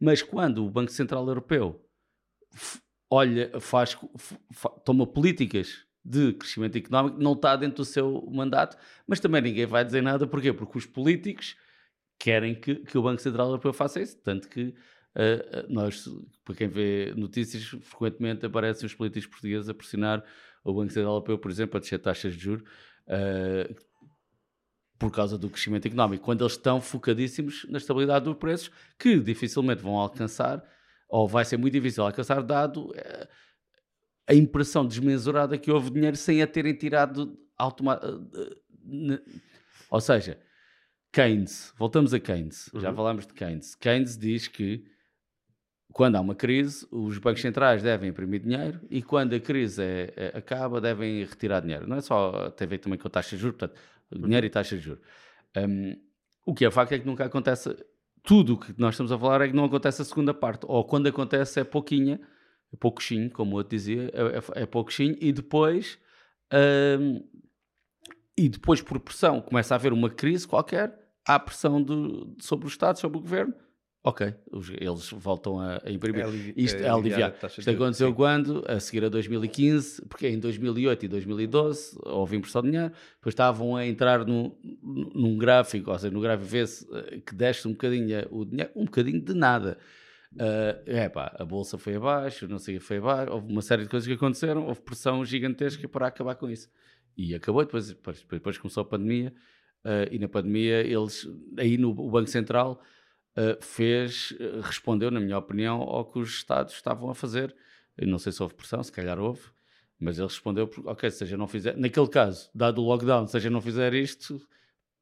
[0.00, 1.84] Mas quando o Banco Central Europeu
[3.10, 3.96] olha, faz,
[4.84, 8.76] toma políticas de crescimento económico, não está dentro do seu mandato,
[9.06, 10.26] mas também ninguém vai dizer nada.
[10.26, 10.52] Porquê?
[10.52, 11.56] Porque os políticos
[12.18, 14.16] querem que, que o Banco Central Europeu faça isso.
[14.22, 14.74] Tanto que
[15.16, 16.04] uh, nós,
[16.44, 20.24] para quem vê notícias, frequentemente aparecem os políticos portugueses a pressionar
[20.64, 22.68] o Banco Central Europeu, por exemplo, a descer taxas de juros.
[23.06, 23.88] Uh,
[24.98, 29.80] por causa do crescimento económico, quando eles estão focadíssimos na estabilidade dos preços, que dificilmente
[29.80, 30.60] vão alcançar,
[31.08, 33.28] ou vai ser muito difícil alcançar, dado uh,
[34.26, 38.28] a impressão desmesurada que houve dinheiro sem a terem tirado automaticamente.
[39.88, 40.38] Ou seja,
[41.18, 42.78] Keynes, voltamos a Keynes, uhum.
[42.78, 43.74] já falámos de Keynes.
[43.74, 44.84] Keynes diz que
[45.92, 50.12] quando há uma crise, os bancos centrais devem imprimir dinheiro e quando a crise é,
[50.16, 51.88] é, acaba, devem retirar dinheiro.
[51.88, 53.80] Não é só, tem a ver também com a taxa de juros, portanto,
[54.12, 55.02] dinheiro e taxa de juros.
[55.56, 55.96] Um,
[56.46, 57.76] o que é facto é que nunca acontece,
[58.22, 60.84] tudo o que nós estamos a falar é que não acontece a segunda parte, ou
[60.84, 62.20] quando acontece é pouquinha,
[62.72, 65.98] é pouquinho, como o outro dizia, é, é, é pouquinho, e depois,
[67.00, 67.28] um,
[68.36, 72.68] e depois por pressão começa a haver uma crise qualquer, há pressão do, sobre o
[72.68, 73.54] Estado, sobre o Governo,
[74.02, 74.34] ok,
[74.80, 76.24] eles voltam a, a imprimir.
[76.24, 77.34] É Isto é, é aliviar.
[77.58, 78.64] Isto aconteceu quando?
[78.66, 83.76] A seguir a 2015, porque em 2008 e 2012 houve impressão de dinheiro, depois estavam
[83.76, 84.56] a entrar no,
[85.14, 88.84] num gráfico, ou seja, no gráfico vê-se eh, que desce um bocadinho o dinheiro, um
[88.86, 89.78] bocadinho de nada.
[90.34, 93.62] Uh, é pá, a bolsa foi abaixo, não sei o que foi abaixo, houve uma
[93.62, 96.70] série de coisas que aconteceram, houve pressão gigantesca para acabar com isso.
[97.16, 99.32] E acabou, depois, depois, depois começou a pandemia,
[99.84, 101.26] uh, e na pandemia eles,
[101.56, 102.82] aí no Banco Central,
[103.36, 107.54] uh, fez, respondeu, na minha opinião, ao que os Estados estavam a fazer.
[107.96, 109.42] Eu não sei se houve pressão, se calhar houve,
[109.98, 113.36] mas ele respondeu, ok, se a gente não fizer, naquele caso, dado o lockdown, se
[113.36, 114.40] a gente não fizer isto,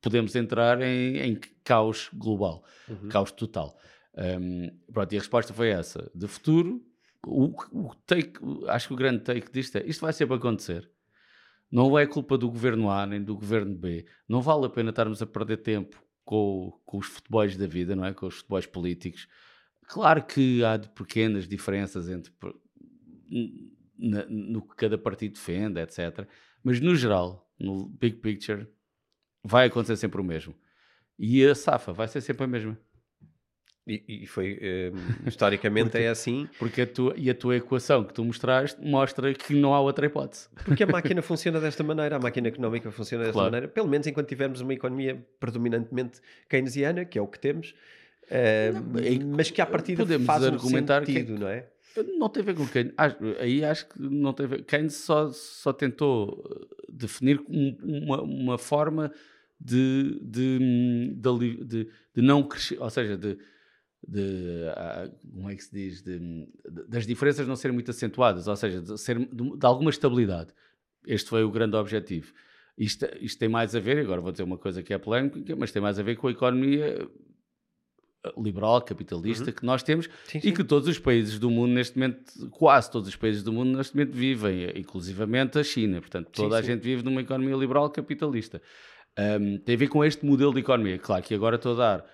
[0.00, 3.08] podemos entrar em, em caos global, uhum.
[3.08, 3.78] caos total.
[4.16, 6.10] Um, pronto, e a resposta foi essa.
[6.14, 6.82] De futuro,
[7.26, 10.90] o, o take, acho que o grande take disto é, isto vai sempre acontecer.
[11.70, 14.06] Não é culpa do governo A nem do governo B.
[14.28, 18.04] Não vale a pena estarmos a perder tempo com, com os futebols da vida, não
[18.04, 18.14] é?
[18.14, 19.28] Com os futebols políticos.
[19.88, 22.32] Claro que há pequenas diferenças entre
[23.98, 26.28] no que cada partido defende, etc.
[26.62, 28.68] Mas no geral, no big picture,
[29.42, 30.54] vai acontecer sempre o mesmo.
[31.18, 32.78] E a SAFA vai ser sempre a mesma.
[33.86, 34.58] E, e foi,
[34.92, 36.48] um, historicamente porque, é assim.
[36.58, 40.06] Porque a tua, e a tua equação que tu mostraste mostra que não há outra
[40.06, 40.48] hipótese.
[40.64, 43.52] Porque a máquina funciona desta maneira, a máquina económica funciona desta claro.
[43.52, 47.76] maneira, pelo menos enquanto tivermos uma economia predominantemente keynesiana, que é o que temos,
[48.24, 51.66] uh, não, mas que à partida podemos faz argumentar um sentido, que, não é?
[52.18, 52.92] Não tem a ver com Keynes.
[53.40, 54.64] Aí acho que não tem a ver.
[54.64, 56.44] Keynes só, só tentou
[56.88, 59.10] definir uma, uma forma
[59.60, 63.38] de, de, de, de, de não crescer, ou seja, de,
[64.06, 64.64] de
[65.32, 66.48] como é que se diz, de,
[66.88, 70.50] das diferenças não serem muito acentuadas, ou seja, de, ser, de, de, alguma estabilidade.
[71.06, 72.32] Este foi o grande objetivo.
[72.78, 75.72] Isto, isto tem mais a ver, agora vou dizer uma coisa que é polémica, mas
[75.72, 77.08] tem mais a ver com a economia
[78.36, 79.52] liberal, capitalista uhum.
[79.52, 80.48] que nós temos sim, sim.
[80.48, 83.76] e que todos os países do mundo neste momento, quase todos os países do mundo
[83.76, 86.00] neste momento vivem, inclusivamente a China.
[86.00, 88.60] Portanto, toda sim, a gente vive numa economia liberal capitalista.
[89.18, 90.98] Um, tem a ver com este modelo de economia.
[90.98, 92.06] Claro que agora estou a dar,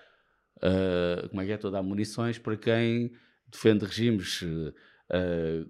[0.57, 3.11] uh, como é que é, estou a munições para quem
[3.51, 5.65] defende regimes uh,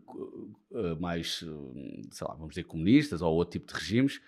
[0.99, 1.43] mais,
[2.11, 4.21] sei lá, vamos dizer, comunistas ou outro tipo de regimes,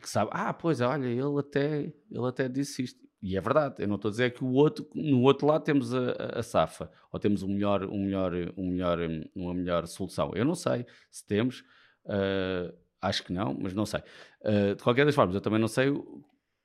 [0.00, 3.00] que sabe, ah, pois, olha, ele até, ele até disse isto.
[3.22, 5.94] E é verdade, eu não estou a dizer que o outro, no outro lado temos
[5.94, 8.98] a, a SAFA, ou temos um melhor, um melhor, um melhor,
[9.34, 10.32] uma melhor solução.
[10.34, 11.60] Eu não sei se temos,
[12.06, 14.00] uh, acho que não, mas não sei.
[14.40, 15.90] Uh, de qualquer das formas, eu também não sei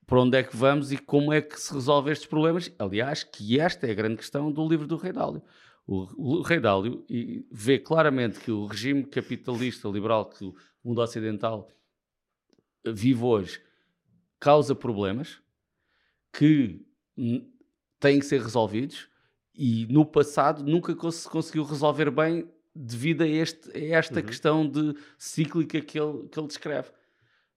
[0.06, 2.72] para onde é que vamos e como é que se resolve estes problemas.
[2.78, 5.41] Aliás, que esta é a grande questão do livro do Rei Dálio.
[5.88, 7.06] O, o Rei Dálio
[7.51, 11.70] vê claramente que o regime capitalista liberal que o mundo ocidental
[12.86, 13.62] vive hoje
[14.39, 15.41] causa problemas
[16.32, 16.86] que
[17.99, 19.08] têm que ser resolvidos
[19.53, 24.26] e no passado nunca se conseguiu resolver bem devido a, este, a esta uhum.
[24.26, 26.89] questão de cíclica que ele, que ele descreve.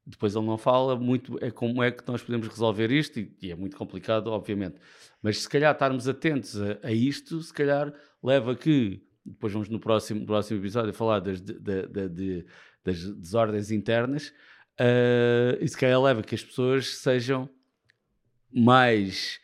[0.09, 3.50] Depois ele não fala muito é como é que nós podemos resolver isto, e, e
[3.50, 4.76] é muito complicado, obviamente.
[5.22, 7.92] Mas se calhar estarmos atentos a, a, isto, se calhar
[8.22, 12.46] leva que, depois vamos no próximo, próximo episódio falar das, de, de, de,
[12.82, 14.28] das desordens internas,
[14.80, 17.46] uh, e se calhar leva que as pessoas sejam
[18.50, 19.38] mais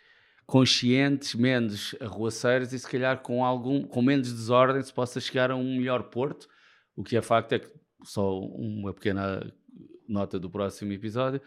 [0.47, 5.57] conscientes, menos arruaceiros e se calhar com algum com menos desordem se possa chegar a
[5.57, 6.49] um melhor porto.
[6.97, 7.71] O que é facto é que
[8.03, 9.53] só uma pequena
[10.09, 11.41] nota do próximo episódio,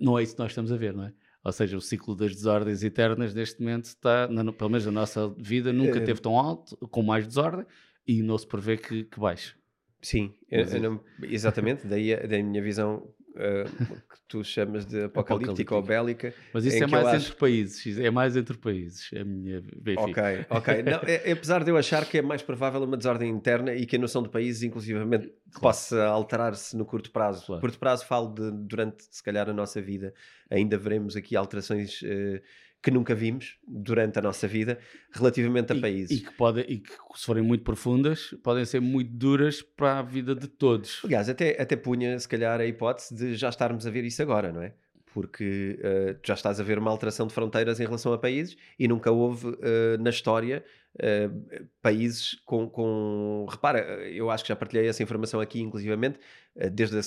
[0.00, 1.12] não é isso que nós estamos a ver, não é?
[1.44, 5.28] Ou seja, o ciclo das desordens eternas neste momento está, na, pelo menos na nossa
[5.36, 6.00] vida, nunca é.
[6.00, 7.66] teve tão alto, com mais desordem,
[8.06, 9.54] e não se prevê que, que baixe.
[10.00, 15.04] Sim, eu, eu não, exatamente, daí, daí a minha visão uh, que tu chamas de
[15.04, 16.34] apocalíptica ou bélica.
[16.52, 17.16] Mas isso é mais acho...
[17.16, 19.62] entre países, é mais entre países, é a minha
[19.98, 20.82] Ok, ok.
[20.82, 23.86] Não, é, é, apesar de eu achar que é mais provável uma desordem interna e
[23.86, 25.60] que a noção de países, inclusivamente, claro.
[25.60, 27.46] possa alterar-se no curto prazo.
[27.46, 27.60] Claro.
[27.60, 30.14] Curto prazo falo de durante, se calhar, a nossa vida,
[30.50, 32.40] ainda veremos aqui alterações uh,
[32.84, 34.78] que nunca vimos durante a nossa vida
[35.10, 36.18] relativamente a e, países.
[36.18, 40.02] E que, pode, e que, se forem muito profundas, podem ser muito duras para a
[40.02, 41.00] vida de todos.
[41.02, 44.52] Aliás, até, até punha, se calhar, a hipótese de já estarmos a ver isso agora,
[44.52, 44.74] não é?
[45.14, 48.88] Porque uh, já estás a ver uma alteração de fronteiras em relação a países e
[48.88, 49.56] nunca houve uh,
[50.00, 50.64] na história
[50.96, 53.46] uh, países com, com.
[53.48, 56.18] Repara, eu acho que já partilhei essa informação aqui, inclusivamente,
[56.72, 57.02] desde a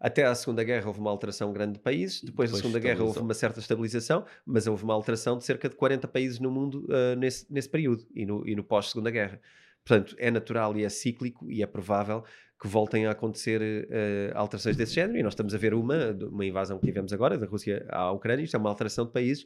[0.00, 3.04] até à Segunda Guerra houve uma alteração grande de países, depois, depois da Segunda Guerra
[3.04, 6.88] houve uma certa estabilização, mas houve uma alteração de cerca de 40 países no mundo
[7.16, 9.40] nesse, nesse período e no, e no pós-Segunda Guerra.
[9.84, 12.24] Portanto, é natural e é cíclico e é provável
[12.62, 15.18] que voltem a acontecer uh, alterações desse género.
[15.18, 18.44] E nós estamos a ver uma, uma invasão que tivemos agora da Rússia à Ucrânia,
[18.44, 19.44] isto é uma alteração de países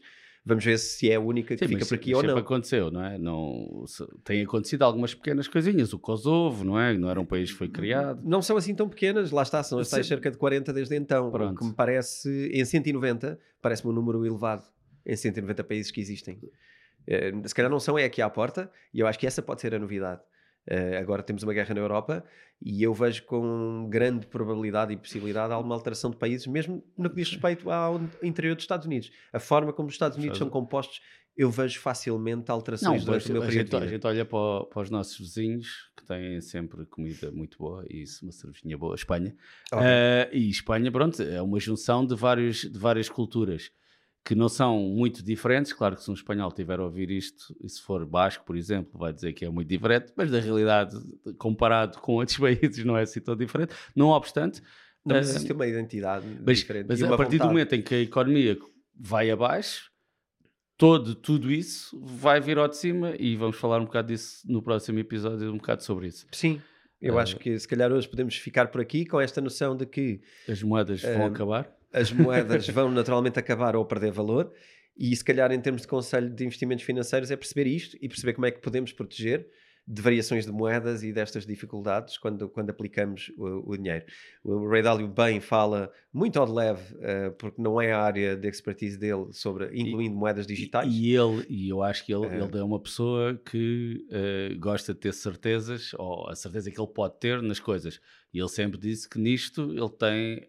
[0.48, 2.38] Vamos ver se é a única que Sim, fica por aqui ou não.
[2.38, 3.18] aconteceu, não é?
[3.18, 3.84] Não,
[4.22, 5.92] tem acontecido algumas pequenas coisinhas.
[5.92, 6.96] O Kosovo, não é?
[6.96, 8.20] Não era um país que foi criado.
[8.22, 10.04] Não são assim tão pequenas, lá está, são Sim.
[10.04, 11.32] cerca de 40 desde então.
[11.32, 11.52] Pronto.
[11.52, 14.62] O que me parece, em 190, parece-me um número elevado.
[15.04, 16.38] Em 190 países que existem.
[17.08, 19.60] Eh, se calhar não são é aqui à porta, e eu acho que essa pode
[19.60, 20.20] ser a novidade.
[20.68, 22.24] Uh, agora temos uma guerra na Europa
[22.60, 27.16] e eu vejo com grande probabilidade e possibilidade alguma alteração de países, mesmo no que
[27.16, 29.12] diz respeito ao interior dos Estados Unidos.
[29.32, 31.00] A forma como os Estados Unidos são compostos,
[31.36, 34.82] eu vejo facilmente alterações Não, durante o meu a gente, a gente olha para, para,
[34.82, 39.36] os nossos vizinhos, que têm sempre comida muito boa e isso, uma cervejinha boa, Espanha.
[39.70, 39.86] Okay.
[39.86, 43.70] Uh, e Espanha, pronto, é uma junção de, vários, de várias culturas
[44.26, 45.72] que não são muito diferentes.
[45.72, 48.98] Claro que se um espanhol tiver a ouvir isto, e se for basco, por exemplo,
[48.98, 50.96] vai dizer que é muito diferente, mas na realidade,
[51.38, 53.72] comparado com outros países, não é assim tão diferente.
[53.94, 54.60] Não obstante.
[55.04, 56.88] Não, mas existe uma identidade mas, diferente.
[56.88, 57.38] Mas a partir vontade.
[57.38, 58.58] do momento em que a economia
[58.98, 59.92] vai abaixo,
[60.76, 64.60] todo, tudo isso vai vir ao de cima e vamos falar um bocado disso no
[64.60, 66.26] próximo episódio, um bocado sobre isso.
[66.32, 66.60] Sim.
[67.00, 69.86] Eu uh, acho que se calhar hoje podemos ficar por aqui com esta noção de
[69.86, 74.52] que as moedas uh, vão acabar as moedas vão naturalmente acabar ou perder valor.
[74.96, 78.32] E se calhar, em termos de conselho de investimentos financeiros, é perceber isto e perceber
[78.32, 79.46] como é que podemos proteger
[79.88, 84.04] de variações de moedas e destas dificuldades quando, quando aplicamos o, o dinheiro.
[84.42, 88.36] O Ray Dalio bem fala muito ao de leve, uh, porque não é a área
[88.36, 90.92] de expertise dele sobre incluindo e, moedas digitais.
[90.92, 94.92] E, ele, e eu acho que ele, uh, ele é uma pessoa que uh, gosta
[94.92, 98.00] de ter certezas, ou a certeza que ele pode ter nas coisas.
[98.34, 100.48] E ele sempre disse que nisto ele tem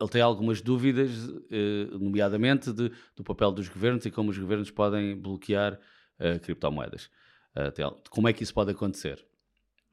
[0.00, 4.70] ele tem algumas dúvidas, uh, nomeadamente de, do papel dos governos e como os governos
[4.70, 7.10] podem bloquear uh, criptomoedas.
[7.56, 9.24] Uh, como é que isso pode acontecer?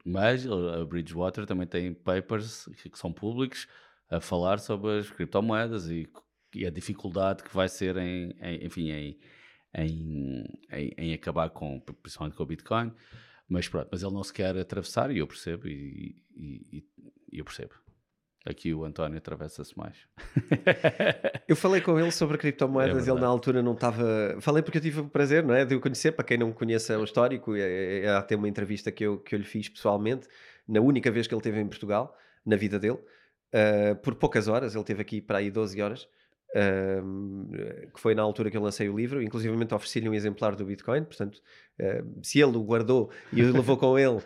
[0.04, 3.66] Mas a Bridgewater também tem papers que, são públicos
[4.08, 6.08] a falar sobre as criptomoedas e,
[6.54, 9.18] e a dificuldade que vai ser em, em enfim, em,
[9.74, 10.44] em,
[10.96, 12.92] em, acabar com, principalmente com o Bitcoin.
[13.48, 16.84] Mas pronto, mas ele não se quer atravessar e eu percebo e, e,
[17.32, 17.74] e eu percebo.
[18.48, 19.96] Aqui o António atravessa-se mais.
[21.48, 24.36] eu falei com ele sobre criptomoedas, é ele na altura não estava.
[24.40, 26.12] Falei porque eu tive o prazer não é, de o conhecer.
[26.12, 29.34] Para quem não conheça o histórico, é, é, é até uma entrevista que eu, que
[29.34, 30.28] eu lhe fiz pessoalmente,
[30.68, 34.74] na única vez que ele esteve em Portugal, na vida dele, uh, por poucas horas.
[34.74, 36.08] Ele esteve aqui para aí 12 horas
[37.92, 41.04] que foi na altura que eu lancei o livro, inclusive ofereci-lhe um exemplar do Bitcoin,
[41.04, 41.40] portanto,
[41.80, 44.22] uh, se ele o guardou e o levou com ele, uh,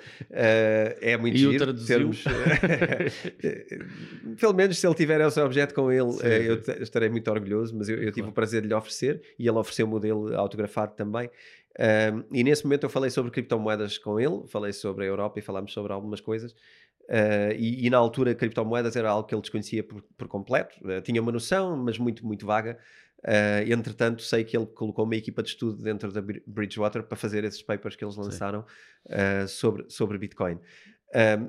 [1.00, 1.52] é muito e giro.
[1.52, 1.96] E o traduziu.
[1.96, 2.24] Termos,
[4.38, 7.88] pelo menos se ele tiver esse objeto com ele, sim, eu estarei muito orgulhoso, mas
[7.88, 8.30] eu, eu tive claro.
[8.30, 11.30] o prazer de lhe oferecer e ele ofereceu o modelo autografado também.
[12.32, 15.72] e nesse momento eu falei sobre criptomoedas com ele, falei sobre a Europa e falámos
[15.72, 16.54] sobre algumas coisas.
[17.10, 21.02] Uh, e, e, na altura criptomoedas era algo que ele desconhecia por, por completo, uh,
[21.02, 22.78] tinha uma noção, mas muito, muito vaga.
[23.18, 27.42] Uh, entretanto, sei que ele colocou uma equipa de estudo dentro da Bridgewater para fazer
[27.42, 28.64] esses papers que eles lançaram
[29.48, 30.58] sobre, sobre Bitcoin.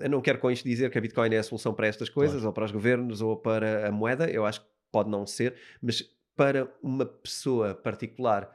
[0.02, 2.38] eu não quero com isto dizer que a Bitcoin é a solução para estas coisas,
[2.38, 2.48] claro.
[2.48, 6.04] ou para os governos, ou para a moeda, eu acho que pode não ser, mas
[6.36, 8.52] para uma pessoa particular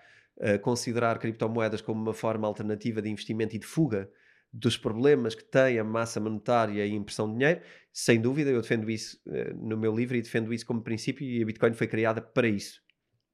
[0.60, 4.10] considerar criptomoedas como uma forma alternativa de investimento e de fuga
[4.56, 7.60] dos problemas que tem a massa monetária e a impressão de dinheiro,
[7.92, 11.42] sem dúvida, eu defendo isso uh, no meu livro e defendo isso como princípio e
[11.42, 12.80] a Bitcoin foi criada para isso.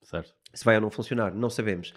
[0.03, 0.35] Certo.
[0.53, 1.95] Se vai ou não funcionar, não sabemos.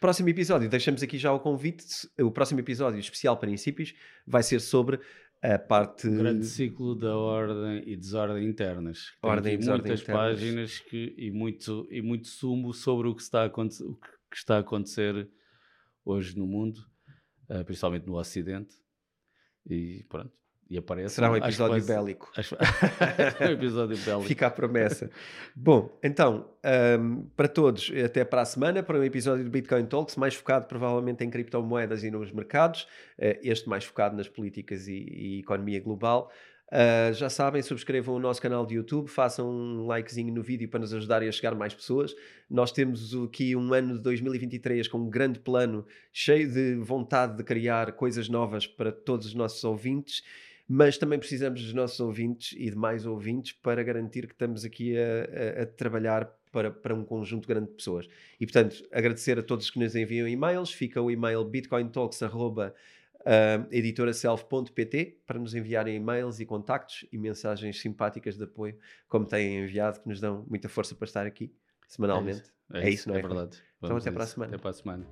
[0.00, 1.84] Próximo episódio, deixamos aqui já o convite.
[2.20, 3.92] O próximo episódio especial princípios
[4.26, 5.00] vai ser sobre
[5.42, 6.06] a parte.
[6.06, 9.12] O grande ciclo da ordem e desordem internas.
[9.20, 10.22] Ordem e desordem muitas internas.
[10.22, 13.96] páginas que, e, muito, e muito sumo sobre o que, está a, o
[14.30, 15.28] que está a acontecer
[16.04, 16.89] hoje no mundo
[17.50, 18.74] uh, principalmente no Ocidente.
[19.68, 20.32] E pronto.
[20.70, 21.16] E aparece.
[21.16, 22.30] Será um episódio bélico.
[22.36, 22.54] Acho,
[23.42, 24.28] um episódio bélico.
[24.28, 25.10] Fica a promessa.
[25.54, 26.48] Bom, então,
[27.00, 30.66] um, para todos, até para a semana, para um episódio do Bitcoin Talks, mais focado
[30.66, 32.82] provavelmente em criptomoedas e nos mercados,
[33.18, 36.30] uh, este mais focado nas políticas e, e economia global.
[36.70, 40.78] Uh, já sabem, subscrevam o nosso canal de YouTube, façam um likezinho no vídeo para
[40.78, 42.14] nos ajudarem a chegar mais pessoas.
[42.48, 47.42] Nós temos aqui um ano de 2023 com um grande plano, cheio de vontade de
[47.42, 50.22] criar coisas novas para todos os nossos ouvintes,
[50.68, 54.96] mas também precisamos dos nossos ouvintes e de mais ouvintes para garantir que estamos aqui
[54.96, 58.06] a, a, a trabalhar para, para, um conjunto grande de pessoas.
[58.40, 60.72] E portanto, agradecer a todos que nos enviam e-mails.
[60.72, 62.72] Fica o e-mail bitcointalks.com
[63.20, 68.76] uh, editoraself.pt para nos enviarem e-mails e contactos e mensagens simpáticas de apoio,
[69.08, 71.54] como têm enviado, que nos dão muita força para estar aqui
[71.86, 72.40] semanalmente.
[72.40, 73.18] É isso, é, é isso, não é?
[73.18, 73.62] É verdade.
[73.82, 74.54] Então até para a semana.
[74.54, 75.06] Até para a semana.